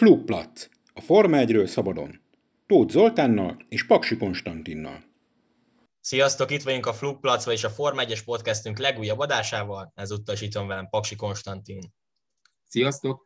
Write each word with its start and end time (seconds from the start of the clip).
Flugplatz. 0.00 0.68
A 0.94 1.00
Forma 1.00 1.36
1 1.36 1.66
szabadon. 1.66 2.20
Tóth 2.66 2.92
Zoltánnal 2.92 3.56
és 3.68 3.86
Paksi 3.86 4.16
Konstantinnal. 4.16 5.04
Sziasztok, 6.00 6.50
itt 6.50 6.62
vagyunk 6.62 6.86
a 6.86 6.92
Flugplatz, 6.92 7.44
vagyis 7.44 7.64
a 7.64 7.70
Forma 7.70 8.02
1-es 8.04 8.20
podcastünk 8.24 8.78
legújabb 8.78 9.18
adásával. 9.18 9.92
Ezúttal 9.94 10.34
is 10.34 10.40
itt 10.40 10.54
van 10.54 10.66
velem 10.66 10.88
Paksi 10.88 11.16
Konstantin. 11.16 11.92
Sziasztok! 12.68 13.24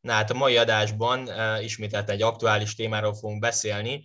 Na 0.00 0.12
hát 0.12 0.30
a 0.30 0.34
mai 0.34 0.56
adásban 0.56 1.28
uh, 1.28 1.64
ismételten 1.64 2.14
egy 2.14 2.22
aktuális 2.22 2.74
témáról 2.74 3.14
fogunk 3.14 3.40
beszélni, 3.40 4.04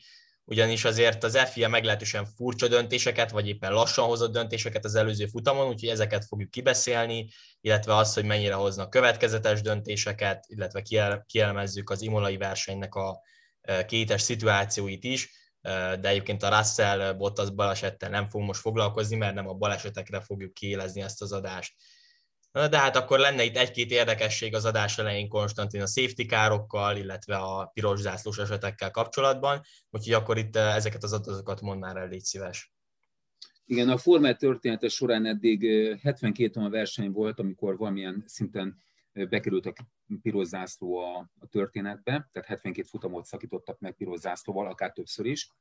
ugyanis 0.50 0.86
azért 0.86 1.24
az 1.24 1.38
FIA 1.38 1.68
meglehetősen 1.68 2.26
furcsa 2.26 2.68
döntéseket, 2.68 3.32
vagy 3.32 3.48
éppen 3.48 3.74
lassan 3.74 4.06
hozott 4.06 4.32
döntéseket 4.32 4.86
az 4.86 4.96
előző 4.96 5.26
futamon, 5.26 5.68
úgyhogy 5.68 5.90
ezeket 5.90 6.26
fogjuk 6.26 6.50
kibeszélni, 6.50 7.30
illetve 7.62 7.96
az, 7.96 8.14
hogy 8.14 8.26
mennyire 8.26 8.54
hoznak 8.54 8.90
következetes 8.90 9.62
döntéseket, 9.62 10.46
illetve 10.48 10.82
kielemezzük 11.26 11.90
az 11.90 12.02
imolai 12.02 12.38
versenynek 12.38 12.96
a 12.96 13.22
kétes 13.86 14.22
szituációit 14.22 15.04
is, 15.04 15.32
de 15.62 16.08
egyébként 16.08 16.44
a 16.44 16.58
Russell 16.58 17.14
Bottas 17.14 17.50
balesettel 17.50 18.10
nem 18.10 18.30
fogunk 18.30 18.48
most 18.48 18.62
foglalkozni, 18.62 19.16
mert 19.16 19.34
nem 19.34 19.48
a 19.48 19.54
balesetekre 19.54 20.22
fogjuk 20.22 20.54
kiélezni 20.54 21.02
ezt 21.02 21.22
az 21.22 21.32
adást. 21.32 21.74
De 22.52 22.78
hát 22.78 22.96
akkor 22.96 23.20
lenne 23.20 23.44
itt 23.44 23.58
egy-két 23.58 23.92
érdekesség 23.92 24.56
az 24.56 24.66
adás 24.66 24.98
elején 24.98 25.28
Konstantin 25.28 25.82
a 25.82 25.88
safety 25.88 26.26
károkkal, 26.26 26.98
illetve 26.98 27.36
a 27.36 27.66
piros 27.66 28.00
zászlós 28.00 28.38
esetekkel 28.38 28.92
kapcsolatban, 28.92 29.62
úgyhogy 29.90 30.14
akkor 30.14 30.38
itt 30.38 30.56
ezeket 30.56 31.04
az 31.04 31.14
adatokat 31.14 31.62
mond 31.62 31.80
már 31.80 31.96
el, 31.96 32.08
légy 32.08 32.24
szíves. 32.24 32.74
Igen, 33.66 33.90
a 33.90 33.98
formát 33.98 34.38
története 34.38 34.88
során 34.88 35.26
eddig 35.26 35.64
72 36.02 36.60
eh, 36.60 36.66
a 36.66 36.70
verseny 36.70 37.12
volt, 37.12 37.40
amikor 37.40 37.78
valamilyen 37.78 38.24
szinten 38.26 38.78
bekerült 39.14 39.66
a 39.66 39.74
piros 40.22 40.48
zászló 40.48 40.98
a, 40.98 41.30
a 41.40 41.48
történetbe, 41.48 42.30
tehát 42.32 42.48
72 42.48 42.88
futamot 42.88 43.26
szakítottak 43.26 43.80
meg 43.80 43.96
piros 43.96 44.20
zászlóval, 44.20 44.68
akár 44.68 44.92
többször 44.92 45.26
is 45.26 45.52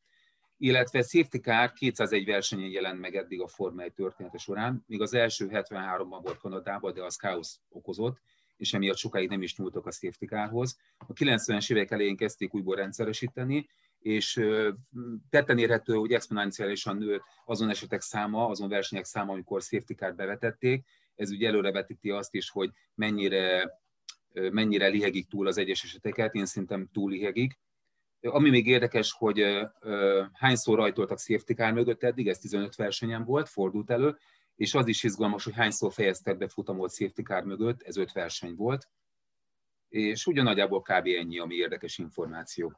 illetve 0.59 1.03
safety 1.03 1.37
car 1.39 1.73
201 1.73 2.25
versenyen 2.25 2.70
jelent 2.70 3.01
meg 3.01 3.14
eddig 3.17 3.41
a 3.41 3.48
Forma 3.48 3.83
1 3.83 3.92
története 3.92 4.39
során, 4.39 4.84
míg 4.87 5.00
az 5.00 5.15
első 5.15 5.48
73-ban 5.53 6.19
volt 6.23 6.39
Kanadában, 6.39 6.95
de 6.95 7.03
az 7.03 7.17
káosz 7.17 7.61
okozott, 7.69 8.20
és 8.56 8.75
emiatt 8.75 8.97
sokáig 8.97 9.28
nem 9.28 9.42
is 9.42 9.56
nyúltak 9.56 9.87
a 9.87 9.91
safety 9.91 10.25
carhoz. 10.25 10.78
A 10.98 11.12
90-es 11.12 11.70
évek 11.70 11.91
elején 11.91 12.17
kezdték 12.17 12.55
újból 12.55 12.77
rendszeresíteni, 12.77 13.69
és 13.98 14.41
tetten 15.31 15.59
érhető, 15.59 15.95
hogy 15.95 16.12
exponenciálisan 16.12 16.97
nőtt 16.97 17.22
azon 17.45 17.69
esetek 17.69 18.00
száma, 18.00 18.47
azon 18.47 18.69
versenyek 18.69 19.05
száma, 19.05 19.33
amikor 19.33 19.62
safety 19.62 19.93
car 19.93 20.15
bevetették. 20.15 20.87
Ez 21.15 21.31
ugye 21.31 21.47
előrevetíti 21.47 22.11
azt 22.11 22.34
is, 22.34 22.50
hogy 22.50 22.70
mennyire, 22.95 23.81
mennyire 24.33 24.87
lihegik 24.87 25.28
túl 25.28 25.47
az 25.47 25.59
egyes 25.59 25.84
eseteket, 25.84 26.34
én 26.34 26.47
szerintem 26.47 26.89
túl 26.93 27.11
lihegik, 27.11 27.59
ami 28.20 28.50
még 28.50 28.66
érdekes, 28.66 29.12
hogy 29.12 29.44
hányszor 30.33 30.77
rajtoltak 30.77 31.19
safety 31.19 31.52
car 31.52 31.72
mögött 31.72 32.02
eddig, 32.02 32.28
ez 32.28 32.38
15 32.38 32.77
versenyen 32.77 33.25
volt, 33.25 33.48
fordult 33.48 33.91
elő, 33.91 34.19
és 34.56 34.75
az 34.75 34.86
is 34.86 35.02
izgalmas, 35.02 35.44
hogy 35.44 35.55
hányszor 35.55 35.92
fejeztek 35.92 36.38
be 36.38 36.48
futamot 36.48 36.94
safety 36.94 37.22
car 37.22 37.42
mögött, 37.42 37.83
ez 37.83 37.97
5 37.97 38.12
verseny 38.12 38.55
volt, 38.55 38.88
és 39.88 40.27
ugyanagyából 40.27 40.83
kb. 40.83 41.06
ennyi, 41.06 41.38
ami 41.38 41.55
érdekes 41.55 41.98
információ. 41.98 42.72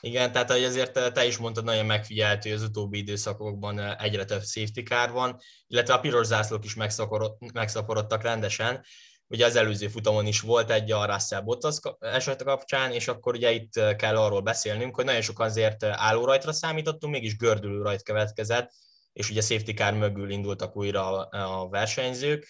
Igen, 0.00 0.32
tehát 0.32 0.50
ahogy 0.50 0.64
azért 0.64 1.12
te 1.12 1.26
is 1.26 1.38
mondtad, 1.38 1.64
nagyon 1.64 1.86
megfigyelhető, 1.86 2.50
hogy 2.50 2.58
az 2.58 2.64
utóbbi 2.64 2.98
időszakokban 2.98 3.78
egyre 3.78 4.24
több 4.24 4.42
safety 4.42 4.80
car 4.80 5.10
van, 5.10 5.38
illetve 5.66 5.94
a 5.94 6.00
piros 6.00 6.26
zászlók 6.26 6.64
is 6.64 6.74
megszaporodtak 7.52 8.22
rendesen, 8.22 8.84
ugye 9.28 9.46
az 9.46 9.56
előző 9.56 9.88
futamon 9.88 10.26
is 10.26 10.40
volt 10.40 10.70
egy 10.70 10.92
a 10.92 11.04
Russell 11.04 11.40
Bottas 11.40 11.76
eset 11.98 12.42
kapcsán, 12.42 12.92
és 12.92 13.08
akkor 13.08 13.34
ugye 13.34 13.50
itt 13.52 13.96
kell 13.96 14.16
arról 14.16 14.40
beszélnünk, 14.40 14.94
hogy 14.94 15.04
nagyon 15.04 15.20
sokan 15.20 15.46
azért 15.46 15.82
állórajtra 15.82 16.52
számítottunk, 16.52 17.12
mégis 17.12 17.36
gördülő 17.36 17.82
rajt 17.82 18.02
következett, 18.02 18.72
és 19.12 19.30
ugye 19.30 19.40
safety 19.40 19.70
car 19.70 19.94
mögül 19.94 20.30
indultak 20.30 20.76
újra 20.76 21.22
a 21.28 21.68
versenyzők. 21.68 22.46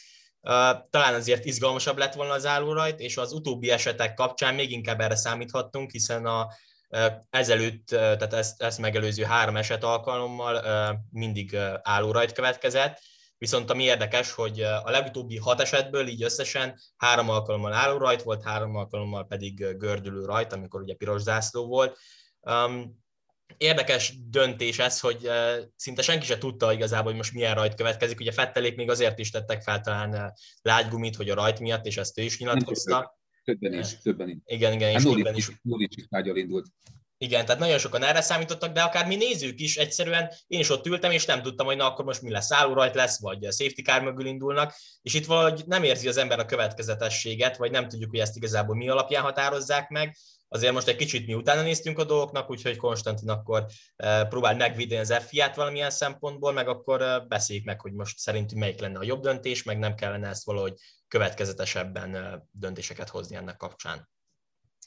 Talán 0.91 1.15
azért 1.15 1.45
izgalmasabb 1.45 1.99
lett 1.99 2.15
volna 2.15 2.33
az 2.33 2.47
állórajt, 2.47 3.01
és 3.01 3.17
az 3.17 3.33
utóbbi 3.33 3.71
esetek 3.71 4.15
kapcsán 4.15 4.55
még 4.55 4.71
inkább 4.71 5.01
erre 5.01 5.17
számíthattunk, 5.17 5.91
hiszen 5.91 6.27
a 6.27 6.49
ezelőtt, 7.31 7.87
tehát 7.87 8.35
ezt, 8.35 8.63
ezt 8.63 8.79
megelőző 8.79 9.23
három 9.23 9.57
eset 9.57 9.85
alkalommal 9.85 10.63
mindig 11.11 11.57
állórajt 11.83 12.33
következett, 12.33 13.01
Viszont 13.39 13.71
ami 13.71 13.83
érdekes, 13.83 14.33
hogy 14.33 14.61
a 14.61 14.91
legutóbbi 14.91 15.37
hat 15.37 15.61
esetből 15.61 16.07
így 16.07 16.23
összesen 16.23 16.79
három 16.97 17.29
alkalommal 17.29 17.73
álló 17.73 17.99
rajt 17.99 18.23
volt, 18.23 18.45
három 18.45 18.77
alkalommal 18.77 19.27
pedig 19.27 19.77
gördülő 19.79 20.25
rajt, 20.25 20.53
amikor 20.53 20.81
ugye 20.81 20.95
piros 20.95 21.23
zászló 21.23 21.67
volt. 21.67 21.99
Um, 22.41 23.05
érdekes 23.57 24.13
döntés 24.31 24.79
ez, 24.79 25.01
hogy 25.01 25.29
szinte 25.77 26.03
senki 26.03 26.27
se 26.27 26.39
tudta 26.39 26.73
igazából, 26.73 27.07
hogy 27.07 27.17
most 27.17 27.33
milyen 27.33 27.55
rajt 27.55 27.75
következik. 27.75 28.21
Ugye 28.21 28.33
Fettelék 28.33 28.77
még 28.77 28.91
azért 28.91 29.19
is 29.19 29.31
tettek 29.31 29.63
fel 29.63 29.81
talán 29.81 30.33
lágygumit, 30.63 31.17
hogy 31.17 31.31
a 31.31 31.35
rajt 31.35 31.61
miatt, 31.61 31.87
és 31.87 31.97
ezt 31.97 32.19
ő 32.19 32.23
is 32.23 32.39
nyilatkozta. 32.39 33.19
Többen 33.45 33.73
is, 33.73 33.99
többen 34.03 34.29
is. 34.29 34.37
Igen, 34.45 34.73
igen, 34.73 34.89
és 34.91 35.03
hát 35.03 35.13
többen 35.13 35.35
is. 35.35 35.51
Nórics 35.63 35.97
is 35.97 36.07
indult. 36.35 36.67
Igen, 37.19 37.45
tehát 37.45 37.61
nagyon 37.61 37.79
sokan 37.79 38.03
erre 38.03 38.21
számítottak, 38.21 38.73
de 38.73 38.83
akár 38.83 39.07
mi 39.07 39.17
nézők 39.17 39.61
is 39.61 39.77
egyszerűen, 39.77 40.31
én 40.47 40.59
is 40.61 40.71
ott 40.71 40.87
ültem, 40.87 41.11
és 41.11 41.25
nem 41.25 41.43
tudtam, 41.43 41.67
hogy 41.67 41.77
na 41.77 41.87
akkor 41.87 42.05
most 42.05 42.23
mi 42.23 42.31
lesz, 42.31 42.51
rajt 42.73 42.95
lesz, 42.95 43.21
vagy 43.21 43.45
a 43.45 43.53
safety 43.53 43.83
car 43.83 44.03
mögül 44.03 44.27
indulnak, 44.27 44.75
és 45.03 45.15
itt 45.15 45.27
valahogy 45.27 45.63
nem 45.67 45.83
érzi 45.83 46.09
az 46.09 46.17
ember 46.17 46.39
a 46.39 46.45
következetességet, 46.45 47.57
vagy 47.57 47.71
nem 47.71 47.89
tudjuk, 47.89 48.11
hogy 48.11 48.19
ezt 48.19 48.37
igazából 48.37 48.77
mi 48.77 48.89
alapján 48.89 49.23
határozzák 49.23 49.89
meg. 49.89 50.17
Azért 50.49 50.73
most 50.73 50.89
egy 50.89 50.97
kicsit 50.97 51.27
mi 51.27 51.35
utána 51.35 51.63
néztünk 51.63 51.99
a 51.99 52.05
dolgoknak, 52.05 52.51
úgyhogy 52.51 52.77
Konstantin 52.77 53.31
akkor 53.31 53.67
eh, 53.97 54.29
próbál 54.29 54.57
megvédeni 54.57 55.01
az 55.01 55.23
FIA-t 55.27 55.57
valamilyen 55.57 55.91
szempontból, 55.91 56.53
meg 56.53 56.69
akkor 56.69 57.03
eh, 57.03 57.21
beszéljük 57.29 57.65
meg, 57.65 57.81
hogy 57.81 57.93
most 57.93 58.19
szerintünk 58.19 58.61
melyik 58.61 58.81
lenne 58.81 58.99
a 58.99 59.05
jobb 59.05 59.23
döntés, 59.23 59.63
meg 59.63 59.79
nem 59.79 59.95
kellene 59.95 60.29
ezt 60.29 60.45
valahogy 60.45 60.75
következetesebben 61.09 62.15
eh, 62.15 62.33
döntéseket 62.51 63.09
hozni 63.09 63.37
ennek 63.37 63.57
kapcsán 63.57 64.09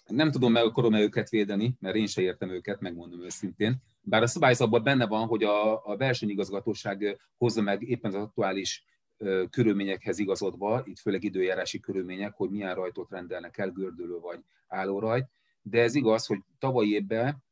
nem 0.09 0.31
tudom 0.31 0.51
meg 0.51 0.63
akarom 0.63 0.93
-e 0.93 1.01
őket 1.01 1.29
védeni, 1.29 1.75
mert 1.79 1.95
én 1.95 2.07
se 2.07 2.21
értem 2.21 2.49
őket, 2.49 2.79
megmondom 2.79 3.23
őszintén. 3.23 3.75
Bár 4.01 4.21
a 4.21 4.27
szabályzatban 4.27 4.83
benne 4.83 5.07
van, 5.07 5.27
hogy 5.27 5.43
a, 5.43 5.85
a 5.85 5.97
versenyigazgatóság 5.97 7.19
hozza 7.37 7.61
meg 7.61 7.81
éppen 7.81 8.13
az 8.13 8.21
aktuális 8.21 8.83
körülményekhez 9.49 10.19
igazodva, 10.19 10.81
itt 10.85 10.99
főleg 10.99 11.23
időjárási 11.23 11.79
körülmények, 11.79 12.33
hogy 12.33 12.49
milyen 12.49 12.75
rajtot 12.75 13.09
rendelnek 13.09 13.57
el, 13.57 13.69
gördülő 13.69 14.19
vagy 14.19 14.39
állórajt. 14.67 15.27
De 15.61 15.81
ez 15.81 15.95
igaz, 15.95 16.25
hogy 16.25 16.39
tavalyi 16.59 16.91
évben 16.93 17.43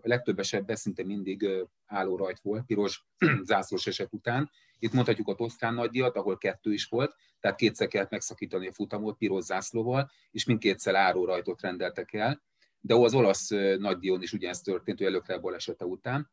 a 0.00 0.08
legtöbb 0.08 0.38
esetben 0.38 0.76
szinte 0.76 1.04
mindig 1.04 1.48
álló 1.86 2.16
rajt 2.16 2.40
volt, 2.40 2.66
piros 2.66 3.04
zászlós 3.42 3.86
eset 3.86 4.12
után. 4.12 4.50
Itt 4.78 4.92
mondhatjuk 4.92 5.28
a 5.28 5.34
Toszkán 5.34 5.74
nagydíjat, 5.74 6.16
ahol 6.16 6.38
kettő 6.38 6.72
is 6.72 6.86
volt, 6.86 7.14
tehát 7.40 7.56
kétszer 7.56 7.88
kellett 7.88 8.10
megszakítani 8.10 8.68
a 8.68 8.72
futamot 8.72 9.16
piros 9.16 9.44
zászlóval, 9.44 10.10
és 10.30 10.44
mindkétszer 10.44 10.94
álló 10.94 11.24
rajtot 11.24 11.60
rendeltek 11.60 12.12
el. 12.12 12.42
De 12.80 12.94
az 12.94 13.14
olasz 13.14 13.48
nagydíjon 13.78 14.22
is 14.22 14.32
ugyanezt 14.32 14.64
történt, 14.64 14.98
hogy 14.98 15.06
előkre 15.06 15.38
balesete 15.38 15.84
után. 15.84 16.30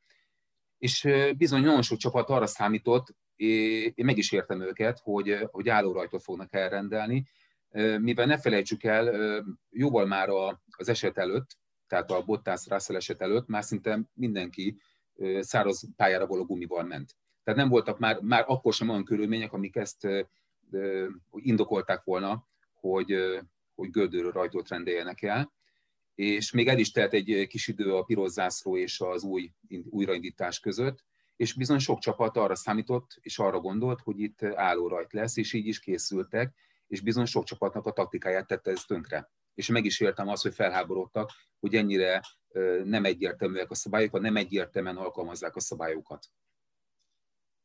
És 0.77 1.07
bizony 1.37 1.61
nagyon 1.61 1.81
sok 1.81 1.97
csapat 1.97 2.29
arra 2.29 2.47
számított, 2.47 3.15
én 3.35 3.93
meg 3.95 4.17
is 4.17 4.31
értem 4.31 4.61
őket, 4.61 4.99
hogy, 4.99 5.47
hogy 5.51 5.67
rajtot 5.67 6.23
fognak 6.23 6.53
elrendelni, 6.53 7.27
mivel 7.99 8.25
ne 8.25 8.37
felejtsük 8.37 8.83
el, 8.83 9.43
jóval 9.69 10.05
már 10.05 10.29
az 10.77 10.89
eset 10.89 11.17
előtt, 11.17 11.57
tehát 11.87 12.11
a 12.11 12.21
Bottas 12.21 12.67
Russell 12.67 12.95
eset 12.95 13.21
előtt 13.21 13.47
már 13.47 13.63
szinte 13.63 13.99
mindenki 14.13 14.77
száraz 15.39 15.83
pályára 15.95 16.27
való 16.27 16.45
gumival 16.45 16.83
ment. 16.83 17.15
Tehát 17.45 17.59
nem 17.59 17.69
voltak 17.69 17.99
már, 17.99 18.19
már 18.21 18.43
akkor 18.47 18.73
sem 18.73 18.89
olyan 18.89 19.03
körülmények, 19.03 19.53
amik 19.53 19.75
ezt 19.75 20.07
indokolták 21.31 22.03
volna, 22.03 22.47
hogy, 22.73 23.15
hogy 23.75 23.89
gördülő 23.89 24.29
rajtot 24.29 24.67
rendeljenek 24.67 25.21
el. 25.21 25.53
És 26.15 26.51
még 26.51 26.67
el 26.67 26.79
is 26.79 26.91
telt 26.91 27.13
egy 27.13 27.47
kis 27.47 27.67
idő 27.67 27.95
a 27.95 28.03
piros 28.03 28.31
zászló 28.31 28.77
és 28.77 28.99
az 28.99 29.23
új 29.23 29.51
újraindítás 29.89 30.59
között, 30.59 31.03
és 31.35 31.53
bizony 31.53 31.79
sok 31.79 31.99
csapat 31.99 32.37
arra 32.37 32.55
számított, 32.55 33.17
és 33.21 33.39
arra 33.39 33.59
gondolt, 33.59 34.01
hogy 34.01 34.19
itt 34.19 34.43
álló 34.43 34.87
rajt 34.87 35.13
lesz, 35.13 35.37
és 35.37 35.53
így 35.53 35.67
is 35.67 35.79
készültek, 35.79 36.55
és 36.87 37.01
bizony 37.01 37.25
sok 37.25 37.43
csapatnak 37.43 37.85
a 37.85 37.91
taktikáját 37.91 38.47
tette 38.47 38.71
ez 38.71 38.83
tönkre 38.83 39.29
és 39.55 39.67
meg 39.67 39.85
is 39.85 39.99
értem 39.99 40.27
azt, 40.27 40.43
hogy 40.43 40.53
felháborodtak, 40.53 41.31
hogy 41.59 41.75
ennyire 41.75 42.21
nem 42.83 43.05
egyértelműek 43.05 43.71
a 43.71 43.75
szabályok, 43.75 44.19
nem 44.19 44.35
egyértelműen 44.35 44.97
alkalmazzák 44.97 45.55
a 45.55 45.59
szabályokat. 45.59 46.25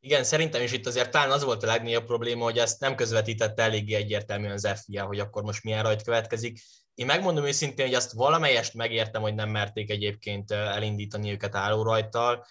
Igen, 0.03 0.23
szerintem 0.23 0.61
is 0.61 0.71
itt 0.71 0.87
azért 0.87 1.11
talán 1.11 1.31
az 1.31 1.43
volt 1.43 1.63
a 1.63 1.67
legnagyobb 1.67 2.05
probléma, 2.05 2.43
hogy 2.43 2.57
ezt 2.57 2.79
nem 2.79 2.95
közvetítette 2.95 3.63
eléggé 3.63 3.95
egyértelműen 3.95 4.51
az 4.51 4.67
FIA, 4.85 5.05
hogy 5.05 5.19
akkor 5.19 5.43
most 5.43 5.63
milyen 5.63 5.83
rajt 5.83 6.03
következik. 6.03 6.59
Én 6.95 7.05
megmondom 7.05 7.45
őszintén, 7.45 7.85
hogy 7.85 7.95
azt 7.95 8.11
valamelyest 8.11 8.73
megértem, 8.73 9.21
hogy 9.21 9.33
nem 9.33 9.49
merték 9.49 9.89
egyébként 9.89 10.51
elindítani 10.51 11.31
őket 11.31 11.55
álló 11.55 11.83
rajtal, 11.83 12.45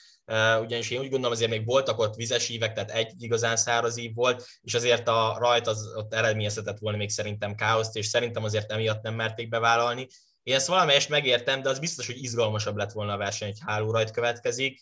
ugyanis 0.61 0.91
én 0.91 1.01
úgy 1.01 1.09
gondolom 1.09 1.33
azért 1.33 1.51
még 1.51 1.65
voltak 1.65 1.99
ott 1.99 2.15
vizes 2.15 2.49
ívek, 2.49 2.73
tehát 2.73 2.91
egy 2.91 3.23
igazán 3.23 3.57
száraz 3.57 3.97
ív 3.97 4.15
volt, 4.15 4.47
és 4.61 4.75
azért 4.75 5.09
a 5.09 5.37
rajt 5.39 5.67
az 5.67 5.95
ott 5.97 6.15
eredményezhetett 6.15 6.79
volna 6.79 6.99
még 6.99 7.11
szerintem 7.11 7.55
káoszt, 7.55 7.97
és 7.97 8.07
szerintem 8.07 8.45
azért 8.45 8.73
emiatt 8.73 9.03
nem 9.03 9.15
merték 9.15 9.49
bevállalni. 9.49 10.07
Én 10.43 10.55
ezt 10.55 10.67
valamelyest 10.67 11.09
megértem, 11.09 11.63
de 11.63 11.69
az 11.69 11.79
biztos, 11.79 12.07
hogy 12.07 12.23
izgalmasabb 12.23 12.77
lett 12.77 12.93
volna 12.93 13.13
a 13.13 13.17
verseny, 13.17 13.49
hogy 13.49 13.61
hálórajt 13.67 14.11
következik, 14.11 14.81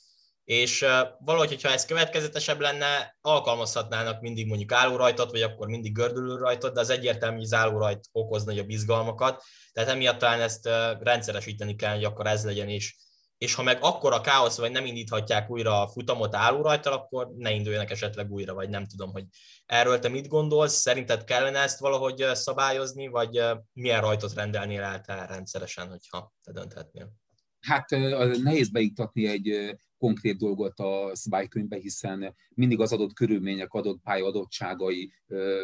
és 0.48 0.86
valahogy, 1.18 1.48
hogyha 1.48 1.70
ez 1.70 1.84
következetesebb 1.84 2.60
lenne, 2.60 3.16
alkalmazhatnának 3.20 4.20
mindig 4.20 4.46
mondjuk 4.46 4.72
állórajtot, 4.72 5.30
vagy 5.30 5.42
akkor 5.42 5.66
mindig 5.68 5.92
gördülőrajtot, 5.92 6.74
de 6.74 6.80
az 6.80 6.90
egyértelmű, 6.90 7.36
hogy 7.36 7.44
az 7.44 7.52
állórajt 7.52 8.08
okoz 8.12 8.44
nagyobb 8.44 8.68
izgalmakat, 8.68 9.42
tehát 9.72 9.90
emiatt 9.90 10.18
talán 10.18 10.40
ezt 10.40 10.68
rendszeresíteni 11.00 11.74
kell, 11.74 11.94
hogy 11.94 12.04
akkor 12.04 12.26
ez 12.26 12.44
legyen, 12.44 12.68
és 12.68 12.96
és 13.38 13.54
ha 13.54 13.62
meg 13.62 13.78
akkor 13.80 14.12
a 14.12 14.20
káosz, 14.20 14.58
vagy 14.58 14.70
nem 14.70 14.86
indíthatják 14.86 15.50
újra 15.50 15.82
a 15.82 15.88
futamot 15.88 16.34
álló 16.34 16.62
rajta, 16.62 16.92
akkor 16.92 17.28
ne 17.36 17.50
induljanak 17.50 17.90
esetleg 17.90 18.30
újra, 18.30 18.54
vagy 18.54 18.68
nem 18.68 18.86
tudom, 18.86 19.12
hogy 19.12 19.24
erről 19.66 19.98
te 19.98 20.08
mit 20.08 20.28
gondolsz, 20.28 20.74
szerinted 20.74 21.24
kellene 21.24 21.58
ezt 21.58 21.78
valahogy 21.78 22.24
szabályozni, 22.32 23.06
vagy 23.06 23.42
milyen 23.72 24.00
rajtot 24.00 24.34
rendelnél 24.34 24.82
el 24.82 25.00
te 25.00 25.26
rendszeresen, 25.26 25.88
hogyha 25.88 26.32
te 26.44 26.52
dönthetnél? 26.52 27.12
Hát 27.60 27.90
nehéz 28.42 28.68
beiktatni 28.68 29.26
egy 29.26 29.76
konkrét 29.98 30.38
dolgot 30.38 30.78
a 30.78 31.10
szabálykönyvbe, 31.12 31.76
hiszen 31.76 32.34
mindig 32.54 32.80
az 32.80 32.92
adott 32.92 33.12
körülmények, 33.12 33.72
adott 33.72 34.00
pályadottságai 34.02 35.12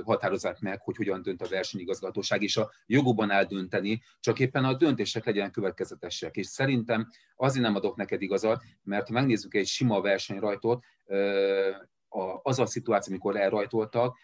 határozzák 0.04 0.60
meg, 0.60 0.80
hogy 0.80 0.96
hogyan 0.96 1.22
dönt 1.22 1.42
a 1.42 1.48
versenyigazgatóság, 1.48 2.42
és 2.42 2.56
a 2.56 2.70
jogokban 2.86 3.30
eldönteni, 3.30 4.02
csak 4.20 4.38
éppen 4.38 4.64
a 4.64 4.74
döntések 4.74 5.24
legyenek 5.24 5.50
következetesek. 5.50 6.36
És 6.36 6.46
szerintem 6.46 7.08
azért 7.36 7.64
nem 7.64 7.74
adok 7.74 7.96
neked 7.96 8.22
igazat, 8.22 8.62
mert 8.82 9.06
ha 9.06 9.12
megnézzük 9.12 9.54
egy 9.54 9.66
sima 9.66 10.00
versenyrajtot, 10.00 10.84
az 12.42 12.58
a 12.58 12.66
szituáció, 12.66 13.12
amikor 13.12 13.36
elrajtoltak, 13.36 14.18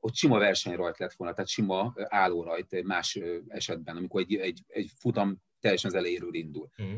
ott 0.00 0.14
sima 0.14 0.38
versenyrajt 0.38 0.98
lett 0.98 1.12
volna, 1.12 1.34
tehát 1.34 1.50
sima 1.50 1.94
állórajt 1.96 2.82
más 2.82 3.18
esetben, 3.48 3.96
amikor 3.96 4.20
egy, 4.20 4.34
egy, 4.34 4.62
egy 4.66 4.90
futam 4.98 5.42
teljesen 5.64 5.90
az 5.90 5.96
elejéről 5.96 6.34
indul. 6.34 6.68
Mm 6.82 6.94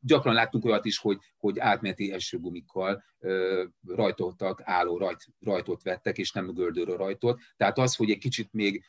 gyakran 0.00 0.34
láttunk 0.34 0.64
olyat 0.64 0.84
is, 0.84 0.98
hogy, 0.98 1.18
hogy 1.36 1.58
átmeneti 1.58 2.12
esőgumikkal 2.12 3.02
ö, 3.18 3.64
rajtoltak, 3.86 4.60
álló 4.64 4.98
rajt, 4.98 5.26
rajtot 5.40 5.82
vettek, 5.82 6.18
és 6.18 6.32
nem 6.32 6.52
gördőről 6.52 6.96
rajtot. 6.96 7.40
Tehát 7.56 7.78
az, 7.78 7.96
hogy 7.96 8.10
egy 8.10 8.18
kicsit 8.18 8.52
még 8.52 8.84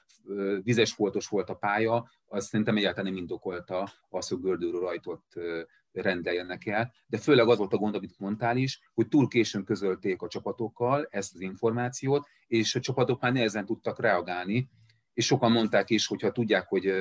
vizes 0.63 0.94
foltos 0.94 1.28
volt 1.28 1.50
a 1.50 1.54
pálya, 1.54 2.10
az 2.25 2.46
szerintem 2.46 2.78
egyáltalán 2.78 3.12
nem 3.12 3.22
indokolta 3.22 3.92
az, 4.10 4.28
hogy 4.28 4.40
gördőről 4.40 4.81
rajtot 4.81 5.24
ö, 5.36 5.62
rendeljenek 5.92 6.66
el. 6.66 6.94
De 7.07 7.18
főleg 7.18 7.48
az 7.48 7.57
volt 7.57 7.74
a 7.74 7.78
gond, 7.78 7.95
amit 7.95 8.19
mondtál 8.19 8.57
is, 8.57 8.80
hogy 8.94 9.07
túl 9.07 9.28
későn 9.28 9.63
közölték 9.63 10.22
a 10.22 10.28
csapatokkal 10.28 11.07
ezt 11.10 11.34
az 11.34 11.42
információt, 11.42 12.28
és 12.48 12.75
a 12.75 12.80
csapatok 12.80 13.22
már 13.22 13.34
nehezen 13.34 13.66
tudtak 13.66 14.00
reagálni, 14.00 14.69
és 15.13 15.25
sokan 15.25 15.52
mondták 15.52 15.90
is, 15.90 16.07
hogyha 16.07 16.31
tudják, 16.31 16.68
hogy 16.68 16.94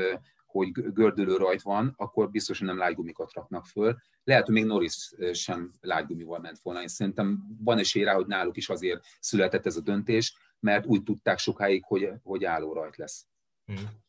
hogy 0.48 0.70
gördülő 0.72 1.36
rajt 1.36 1.62
van, 1.62 1.94
akkor 1.96 2.30
biztos, 2.30 2.58
hogy 2.58 2.66
nem 2.66 2.78
lágygumikat 2.78 3.32
raknak 3.32 3.66
föl. 3.66 3.96
Lehet, 4.24 4.44
hogy 4.44 4.54
még 4.54 4.64
Norris 4.64 5.12
sem 5.32 5.72
lágygumival 5.80 6.38
ment 6.38 6.58
volna. 6.62 6.80
Én 6.80 6.88
szerintem 6.88 7.56
van 7.60 7.78
esély 7.78 8.02
rá, 8.02 8.14
hogy 8.14 8.26
náluk 8.26 8.56
is 8.56 8.68
azért 8.68 9.04
született 9.20 9.66
ez 9.66 9.76
a 9.76 9.80
döntés, 9.80 10.34
mert 10.60 10.86
úgy 10.86 11.02
tudták 11.02 11.38
sokáig, 11.38 11.84
hogy, 11.84 12.10
hogy 12.22 12.44
álló 12.44 12.72
rajt 12.72 12.96
lesz. 12.96 13.26
Hmm. 13.64 14.06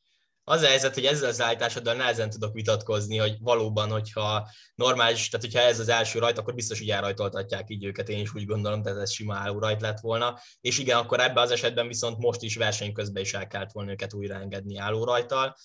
Az 0.50 0.62
a 0.62 0.68
helyzet, 0.68 0.94
hogy 0.94 1.06
ezzel 1.06 1.30
az 1.30 1.41
állításoddal 1.41 1.95
nehezen 1.95 2.30
tudok 2.30 2.53
vitatkozni, 2.53 3.18
hogy 3.18 3.38
valóban, 3.39 3.89
hogyha 3.89 4.50
normális, 4.75 5.30
tehát 5.30 5.45
hogyha 5.45 5.68
ez 5.68 5.80
az 5.80 5.89
első 5.89 6.19
rajt, 6.19 6.38
akkor 6.38 6.53
biztos, 6.53 6.80
hogy 6.80 6.89
elrajtoltatják 6.89 7.69
így 7.69 7.83
őket, 7.83 8.09
én 8.09 8.19
is 8.19 8.33
úgy 8.33 8.45
gondolom, 8.45 8.81
tehát 8.81 9.00
ez 9.00 9.12
sima 9.12 9.35
álló 9.35 9.59
rajt 9.59 9.81
lett 9.81 10.00
volna. 10.00 10.39
És 10.62 10.80
igen, 10.80 10.97
akkor 10.97 11.19
ebben 11.19 11.44
az 11.44 11.51
esetben 11.51 11.88
viszont 11.88 12.18
most 12.18 12.42
is 12.42 12.56
verseny 12.56 12.94
közben 12.94 13.24
is 13.24 13.33
el 13.33 13.47
kellett 13.47 13.71
volna 13.71 13.92
őket 13.92 14.13
újra 14.13 14.35
engedni 14.35 14.77
álló 14.77 15.03
rajtal. 15.03 15.56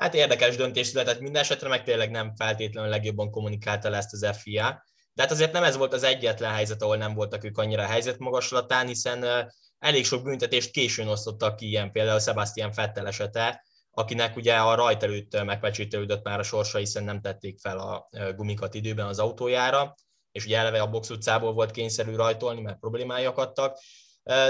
Hát 0.00 0.14
érdekes 0.14 0.56
döntés 0.56 0.86
született. 0.86 1.20
Minden 1.20 1.42
esetre, 1.42 1.68
meg 1.68 1.82
tényleg 1.82 2.10
nem 2.10 2.34
feltétlenül 2.36 2.90
legjobban 2.90 3.30
kommunikálta 3.30 3.90
le 3.90 3.96
ezt 3.96 4.12
az 4.12 4.36
FIA. 4.36 4.84
De 5.12 5.22
hát 5.22 5.30
azért 5.30 5.52
nem 5.52 5.62
ez 5.62 5.76
volt 5.76 5.92
az 5.92 6.02
egyetlen 6.02 6.52
helyzet, 6.52 6.82
ahol 6.82 6.96
nem 6.96 7.14
voltak 7.14 7.44
ők 7.44 7.58
annyira 7.58 7.82
helyzet 7.82 8.18
magaslatán, 8.18 8.86
hiszen 8.86 9.50
elég 9.78 10.04
sok 10.04 10.22
büntetést 10.22 10.70
későn 10.70 11.08
osztottak 11.08 11.56
ki, 11.56 11.66
ilyen 11.68 11.92
például 11.92 12.20
Sebastian 12.20 12.72
Fettel 12.72 13.06
esete, 13.06 13.64
akinek 13.90 14.36
ugye 14.36 14.56
a 14.56 14.74
rajt 14.74 15.02
előtt 15.02 15.44
megpecsételődött 15.44 16.24
már 16.24 16.38
a 16.38 16.42
sorsa, 16.42 16.78
hiszen 16.78 17.04
nem 17.04 17.20
tették 17.20 17.58
fel 17.58 17.78
a 17.78 18.08
gumikat 18.36 18.74
időben 18.74 19.06
az 19.06 19.18
autójára, 19.18 19.94
és 20.32 20.44
ugye 20.44 20.58
eleve 20.58 20.80
a 20.80 20.90
box 20.90 21.10
utcából 21.10 21.52
volt 21.52 21.70
kényszerű 21.70 22.14
rajtolni, 22.14 22.60
mert 22.60 22.78
problémái 22.78 23.24
akadtak, 23.24 23.78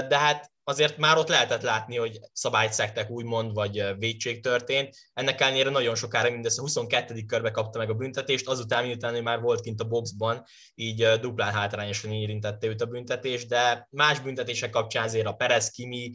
de 0.07 0.17
hát 0.17 0.50
azért 0.63 0.97
már 0.97 1.17
ott 1.17 1.27
lehetett 1.27 1.61
látni, 1.61 1.97
hogy 1.97 2.19
szabályt 2.33 2.73
szektek 2.73 3.09
úgymond, 3.09 3.53
vagy 3.53 3.83
védség 3.97 4.41
történt. 4.43 4.95
Ennek 5.13 5.41
ellenére 5.41 5.69
nagyon 5.69 5.95
sokára 5.95 6.29
mindössze 6.29 6.61
22. 6.61 7.21
körbe 7.27 7.51
kapta 7.51 7.77
meg 7.77 7.89
a 7.89 7.93
büntetést, 7.93 8.47
azután, 8.47 8.85
miután 8.85 9.15
ő 9.15 9.21
már 9.21 9.41
volt 9.41 9.61
kint 9.61 9.81
a 9.81 9.87
boxban, 9.87 10.43
így 10.75 11.07
duplán 11.19 11.53
hátrányosan 11.53 12.11
érintette 12.11 12.67
őt 12.67 12.81
a 12.81 12.85
büntetés, 12.85 13.45
de 13.45 13.87
más 13.89 14.19
büntetések 14.19 14.69
kapcsán 14.69 15.03
azért 15.03 15.27
a 15.27 15.33
Perez 15.33 15.69
Kimi 15.69 16.11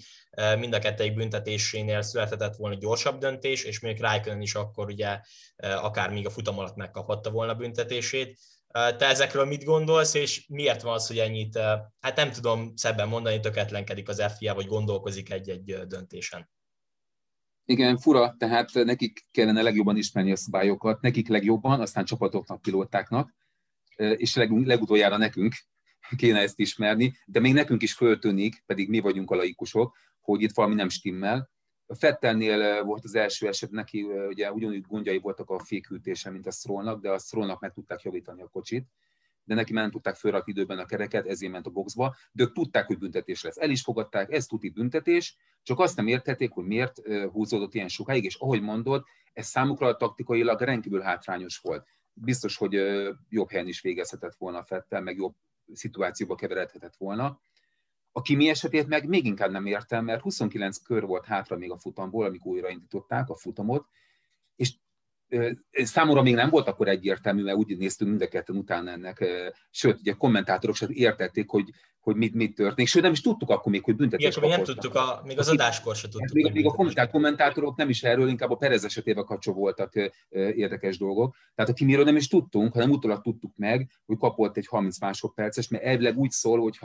mind 0.58 0.74
a 0.74 0.78
kettőik 0.78 1.14
büntetésénél 1.14 2.02
születhetett 2.02 2.56
volna 2.56 2.76
gyorsabb 2.76 3.18
döntés, 3.18 3.64
és 3.64 3.80
még 3.80 4.00
Raikkonen 4.00 4.40
is 4.40 4.54
akkor 4.54 4.86
ugye 4.86 5.20
akár 5.58 6.10
még 6.10 6.26
a 6.26 6.30
futam 6.30 6.58
alatt 6.58 6.76
megkaphatta 6.76 7.30
volna 7.30 7.54
büntetését 7.54 8.38
te 8.96 9.06
ezekről 9.06 9.44
mit 9.44 9.64
gondolsz, 9.64 10.14
és 10.14 10.46
miért 10.48 10.82
van 10.82 10.94
az, 10.94 11.06
hogy 11.06 11.18
ennyit, 11.18 11.58
hát 12.00 12.16
nem 12.16 12.30
tudom 12.30 12.76
szebben 12.76 13.08
mondani, 13.08 13.40
töketlenkedik 13.40 14.08
az 14.08 14.32
FIA, 14.38 14.54
vagy 14.54 14.66
gondolkozik 14.66 15.30
egy-egy 15.30 15.86
döntésen? 15.86 16.50
Igen, 17.64 17.96
fura, 17.96 18.34
tehát 18.38 18.72
nekik 18.72 19.26
kellene 19.30 19.62
legjobban 19.62 19.96
ismerni 19.96 20.32
a 20.32 20.36
szabályokat, 20.36 21.00
nekik 21.00 21.28
legjobban, 21.28 21.80
aztán 21.80 22.04
csapatoknak, 22.04 22.62
pilótáknak, 22.62 23.34
és 23.96 24.34
leg, 24.34 24.50
legutoljára 24.66 25.16
nekünk 25.16 25.54
kéne 26.16 26.40
ezt 26.40 26.58
ismerni, 26.58 27.16
de 27.26 27.40
még 27.40 27.52
nekünk 27.52 27.82
is 27.82 27.92
föltűnik, 27.92 28.62
pedig 28.66 28.88
mi 28.88 29.00
vagyunk 29.00 29.30
a 29.30 29.34
laikusok, 29.34 29.96
hogy 30.20 30.42
itt 30.42 30.54
valami 30.54 30.74
nem 30.74 30.88
stimmel, 30.88 31.50
Fettelnél 31.88 32.84
volt 32.84 33.04
az 33.04 33.14
első 33.14 33.46
eset, 33.46 33.70
neki 33.70 34.02
ugye 34.02 34.52
ugyanúgy 34.52 34.80
gondjai 34.80 35.18
voltak 35.18 35.50
a 35.50 35.58
fékültése, 35.58 36.30
mint 36.30 36.46
a 36.46 36.50
Strollnak, 36.50 37.00
de 37.00 37.10
a 37.10 37.18
Strollnak 37.18 37.60
meg 37.60 37.72
tudták 37.72 38.02
javítani 38.02 38.42
a 38.42 38.48
kocsit, 38.48 38.86
de 39.44 39.54
neki 39.54 39.72
már 39.72 39.82
nem 39.82 39.92
tudták 39.92 40.14
fölrakni 40.14 40.52
időben 40.52 40.78
a 40.78 40.86
kereket, 40.86 41.26
ezért 41.26 41.52
ment 41.52 41.66
a 41.66 41.70
boxba, 41.70 42.16
de 42.32 42.42
ők 42.42 42.52
tudták, 42.52 42.86
hogy 42.86 42.98
büntetés 42.98 43.42
lesz. 43.42 43.56
El 43.56 43.70
is 43.70 43.82
fogadták, 43.82 44.32
ez 44.32 44.46
tuti 44.46 44.70
büntetés, 44.70 45.36
csak 45.62 45.78
azt 45.78 45.96
nem 45.96 46.06
értették, 46.06 46.50
hogy 46.52 46.64
miért 46.64 47.00
húzódott 47.32 47.74
ilyen 47.74 47.88
sokáig, 47.88 48.24
és 48.24 48.34
ahogy 48.34 48.62
mondod, 48.62 49.04
ez 49.32 49.46
számukra 49.46 49.96
taktikailag 49.96 50.60
rendkívül 50.60 51.00
hátrányos 51.00 51.58
volt. 51.58 51.86
Biztos, 52.12 52.56
hogy 52.56 52.72
jobb 53.28 53.50
helyen 53.50 53.68
is 53.68 53.80
végezhetett 53.80 54.34
volna 54.34 54.64
Fettel, 54.64 55.00
meg 55.00 55.16
jobb 55.16 55.34
szituációba 55.72 56.34
keveredhetett 56.34 56.96
volna 56.96 57.40
a 58.16 58.22
Kimi 58.22 58.48
esetét 58.48 58.86
meg 58.86 59.08
még 59.08 59.24
inkább 59.24 59.50
nem 59.50 59.66
értem, 59.66 60.04
mert 60.04 60.20
29 60.20 60.78
kör 60.78 61.06
volt 61.06 61.24
hátra 61.24 61.56
még 61.56 61.70
a 61.70 61.78
futamból, 61.78 62.24
amikor 62.24 62.52
újraindították 62.52 63.28
a 63.28 63.36
futamot, 63.36 63.86
és 64.56 64.72
Számomra 65.70 66.22
még 66.22 66.34
nem 66.34 66.50
volt 66.50 66.68
akkor 66.68 66.88
egyértelmű, 66.88 67.42
mert 67.42 67.56
úgy 67.56 67.76
néztünk 67.78 68.10
mind 68.10 68.22
a 68.22 68.28
ketten 68.28 68.56
utána 68.56 68.90
ennek, 68.90 69.24
sőt, 69.70 69.98
ugye 70.00 70.12
kommentátorok 70.12 70.76
sem 70.76 70.88
értették, 70.92 71.50
hogy, 71.50 71.70
hogy 72.00 72.16
mit, 72.16 72.34
mit 72.34 72.54
történik, 72.54 72.88
sőt 72.88 73.02
nem 73.02 73.12
is 73.12 73.20
tudtuk 73.20 73.50
akkor 73.50 73.72
még, 73.72 73.84
hogy 73.84 73.96
büntetés 73.96 74.36
Igen, 74.36 74.48
még 74.48 74.56
nem 74.56 74.64
tudtuk, 74.64 74.94
a, 74.94 75.22
még 75.24 75.38
az 75.38 75.48
adáskor 75.48 75.96
se 75.96 76.08
tudtuk. 76.08 76.32
Még, 76.32 76.52
még 76.52 76.66
a 76.66 76.70
kommentát, 76.70 77.10
kommentátorok 77.10 77.76
nem 77.76 77.88
is 77.88 78.02
erről, 78.02 78.28
inkább 78.28 78.50
a 78.50 78.56
Perez 78.56 78.84
esetével 78.84 79.24
kapcsolatban 79.24 79.66
voltak 79.66 80.12
érdekes 80.56 80.98
dolgok. 80.98 81.36
Tehát 81.54 81.70
a 81.70 81.74
Kimiről 81.74 82.04
nem 82.04 82.16
is 82.16 82.28
tudtunk, 82.28 82.72
hanem 82.72 82.90
utólag 82.90 83.22
tudtuk 83.22 83.52
meg, 83.56 83.90
hogy 84.06 84.18
kapott 84.18 84.56
egy 84.56 84.66
30 84.66 85.00
másodperces, 85.00 85.68
mert 85.68 85.84
elvileg 85.84 86.18
úgy 86.18 86.30
szól, 86.30 86.60
hogy 86.60 86.78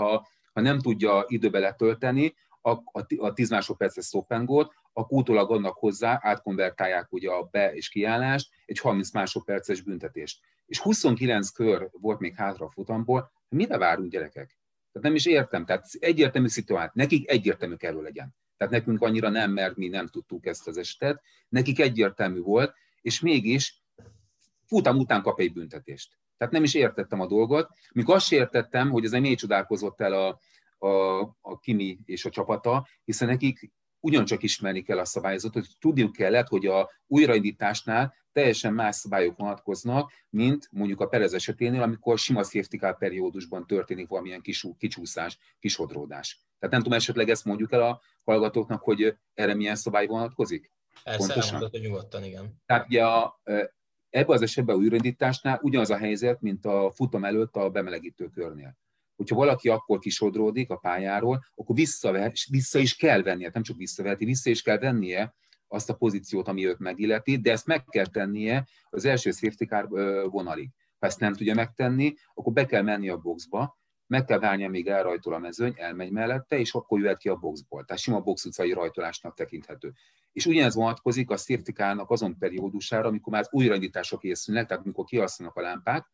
ha 0.53 0.61
nem 0.61 0.79
tudja 0.79 1.25
időbe 1.27 1.59
letölteni 1.59 2.33
a, 2.61 2.69
a, 2.69 3.05
a 3.17 3.33
10 3.33 3.49
másodperces 3.49 4.05
stop 4.05 4.31
and 4.31 4.45
go 4.45 4.63
akkor 4.93 5.19
utólag 5.19 5.51
adnak 5.51 5.77
hozzá, 5.77 6.19
átkonvertálják 6.21 7.13
ugye 7.13 7.29
a 7.29 7.43
be- 7.51 7.73
és 7.73 7.89
kiállást, 7.89 8.49
egy 8.65 8.79
30 8.79 9.11
másodperces 9.11 9.81
büntetést. 9.81 10.39
És 10.65 10.79
29 10.79 11.49
kör 11.49 11.89
volt 11.91 12.19
még 12.19 12.35
hátra 12.35 12.65
a 12.65 12.69
futamból, 12.69 13.31
mire 13.49 13.77
várunk 13.77 14.11
gyerekek? 14.11 14.59
Tehát 14.91 15.07
nem 15.07 15.15
is 15.15 15.25
értem, 15.25 15.65
tehát 15.65 15.87
egyértelmű 15.99 16.47
szituáció, 16.47 16.91
nekik 16.93 17.29
egyértelmű 17.29 17.75
kell 17.75 18.01
legyen. 18.01 18.35
Tehát 18.57 18.73
nekünk 18.73 19.01
annyira 19.01 19.29
nem, 19.29 19.51
mert 19.51 19.75
mi 19.75 19.87
nem 19.87 20.07
tudtuk 20.07 20.45
ezt 20.45 20.67
az 20.67 20.77
esetet, 20.77 21.21
nekik 21.49 21.79
egyértelmű 21.79 22.39
volt, 22.39 22.73
és 23.01 23.19
mégis 23.19 23.81
futam 24.71 24.97
után 24.97 25.21
kap 25.21 25.39
egy 25.39 25.53
büntetést. 25.53 26.17
Tehát 26.37 26.53
nem 26.53 26.63
is 26.63 26.73
értettem 26.73 27.19
a 27.19 27.27
dolgot. 27.27 27.69
Mikor 27.93 28.15
azt 28.15 28.31
értettem, 28.31 28.89
hogy 28.89 29.05
ez 29.05 29.11
miért 29.11 29.39
csodálkozott 29.39 30.01
el 30.01 30.13
a, 30.13 30.39
a, 30.87 31.19
a 31.41 31.59
Kimi 31.59 31.99
és 32.05 32.25
a 32.25 32.29
csapata, 32.29 32.87
hiszen 33.03 33.27
nekik 33.27 33.71
ugyancsak 33.99 34.43
ismerni 34.43 34.81
kell 34.81 34.99
a 34.99 35.05
szabályozatot, 35.05 35.65
hogy 35.65 35.75
tudniuk 35.79 36.11
kellett, 36.11 36.47
hogy 36.47 36.65
a 36.65 36.89
újraindításnál 37.07 38.13
teljesen 38.31 38.73
más 38.73 38.95
szabályok 38.95 39.37
vonatkoznak, 39.37 40.11
mint 40.29 40.67
mondjuk 40.71 40.99
a 40.99 41.07
Perez 41.07 41.33
eseténél, 41.33 41.81
amikor 41.81 42.19
sima 42.19 42.43
safety 42.43 42.77
car 42.77 42.97
periódusban 42.97 43.67
történik 43.67 44.07
valamilyen 44.07 44.41
kis, 44.41 44.65
kicsúszás, 44.77 45.37
kisodródás. 45.59 46.39
Tehát 46.59 46.73
nem 46.75 46.83
tudom, 46.83 46.97
esetleg 46.97 47.29
ezt 47.29 47.45
mondjuk 47.45 47.71
el 47.71 47.81
a 47.81 48.01
hallgatóknak, 48.23 48.81
hogy 48.81 49.17
erre 49.33 49.53
milyen 49.53 49.75
szabály 49.75 50.05
vonatkozik? 50.07 50.71
Persze, 51.03 51.33
Pontosan. 51.33 51.69
nyugodtan, 51.71 52.23
igen. 52.23 52.61
Tehát 52.65 52.85
ugye 52.87 53.05
a, 53.05 53.41
Ebben 54.11 54.35
az 54.35 54.41
esetben 54.41 54.75
a 54.75 54.79
újraindításnál 54.79 55.59
ugyanaz 55.61 55.89
a 55.89 55.97
helyzet, 55.97 56.41
mint 56.41 56.65
a 56.65 56.91
futam 56.95 57.25
előtt 57.25 57.55
a 57.55 57.69
bemelegítő 57.69 58.27
körnél. 58.27 58.77
Hogyha 59.15 59.35
valaki 59.35 59.69
akkor 59.69 59.99
kisodródik 59.99 60.69
a 60.69 60.75
pályáról, 60.75 61.45
akkor 61.55 61.75
vissza, 61.75 62.31
vissza 62.49 62.79
is 62.79 62.95
kell 62.95 63.21
vennie, 63.21 63.49
nem 63.53 63.63
csak 63.63 63.77
visszaveheti, 63.77 64.25
vissza 64.25 64.49
is 64.49 64.61
kell 64.61 64.77
vennie 64.77 65.35
azt 65.67 65.89
a 65.89 65.95
pozíciót, 65.95 66.47
ami 66.47 66.67
őt 66.67 66.79
megilleti, 66.79 67.37
de 67.37 67.51
ezt 67.51 67.65
meg 67.65 67.83
kell 67.83 68.07
tennie 68.07 68.67
az 68.89 69.05
első 69.05 69.31
safety 69.31 69.63
car 69.63 69.87
vonalig. 70.29 70.69
Ha 70.99 71.07
ezt 71.07 71.19
nem 71.19 71.33
tudja 71.33 71.53
megtenni, 71.53 72.13
akkor 72.33 72.53
be 72.53 72.65
kell 72.65 72.81
menni 72.81 73.09
a 73.09 73.17
boxba, 73.17 73.79
meg 74.11 74.25
kell 74.25 74.39
várnia, 74.39 74.69
még 74.69 74.87
elrajtol 74.87 75.33
a 75.33 75.37
mezőny, 75.37 75.73
elmegy 75.75 76.11
mellette, 76.11 76.59
és 76.59 76.73
akkor 76.73 76.99
jöhet 76.99 77.17
ki 77.17 77.29
a 77.29 77.35
boxból. 77.35 77.85
Tehát 77.85 78.01
sima 78.01 78.19
box 78.19 78.45
utcai 78.45 78.73
rajtolásnak 78.73 79.35
tekinthető. 79.35 79.93
És 80.31 80.45
ugyanez 80.45 80.75
vonatkozik 80.75 81.29
a 81.29 81.37
safety 81.37 81.71
azon 82.05 82.37
periódusára, 82.37 83.07
amikor 83.07 83.33
már 83.33 83.47
újraindítások 83.49 84.19
készülnek, 84.19 84.67
tehát 84.67 84.83
amikor 84.83 85.05
kialszanak 85.05 85.55
a 85.55 85.61
lámpák, 85.61 86.11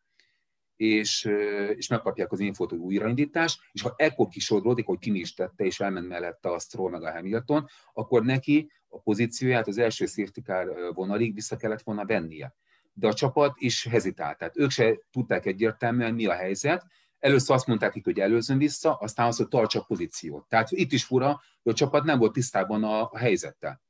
és, 0.76 1.30
és 1.76 1.88
megkapják 1.88 2.32
az 2.32 2.40
infót, 2.40 2.70
hogy 2.70 2.80
újraindítás, 2.80 3.70
és 3.72 3.82
ha 3.82 3.94
ekkor 3.98 4.28
kisodródik, 4.28 4.86
hogy 4.86 5.00
Kimi 5.00 5.20
is 5.20 5.34
tette, 5.34 5.66
és 5.66 5.80
elment 5.80 6.08
mellette 6.08 6.50
a 6.50 6.60
Stroll 6.60 6.92
meg 6.92 7.04
a 7.04 7.12
Hamilton, 7.12 7.68
akkor 7.94 8.24
neki 8.24 8.72
a 8.88 9.00
pozícióját 9.00 9.68
az 9.68 9.78
első 9.78 10.06
car 10.44 10.94
vonalig 10.94 11.34
vissza 11.34 11.56
kellett 11.56 11.82
volna 11.82 12.06
vennie. 12.06 12.56
De 12.94 13.08
a 13.08 13.14
csapat 13.14 13.54
is 13.56 13.88
hezitált, 13.88 14.38
tehát 14.38 14.58
ők 14.58 14.70
se 14.70 15.00
tudták 15.12 15.46
egyértelműen, 15.46 16.14
mi 16.14 16.26
a 16.26 16.34
helyzet, 16.34 16.86
Először 17.20 17.56
azt 17.56 17.68
mondták 17.68 18.04
hogy 18.04 18.20
előzön 18.20 18.58
vissza, 18.58 18.94
aztán 18.94 19.28
azt, 19.28 19.38
hogy 19.38 19.48
tartsa 19.48 19.80
a 19.80 19.84
pozíciót. 19.84 20.48
Tehát 20.48 20.72
itt 20.72 20.92
is 20.92 21.04
fura, 21.04 21.42
hogy 21.64 21.72
a 21.72 21.76
csapat 21.76 22.04
nem 22.04 22.20
volt 22.20 22.34
tisztában 22.34 22.84
a, 22.84 23.10
a 23.12 23.18
helyzettel. 23.18 23.82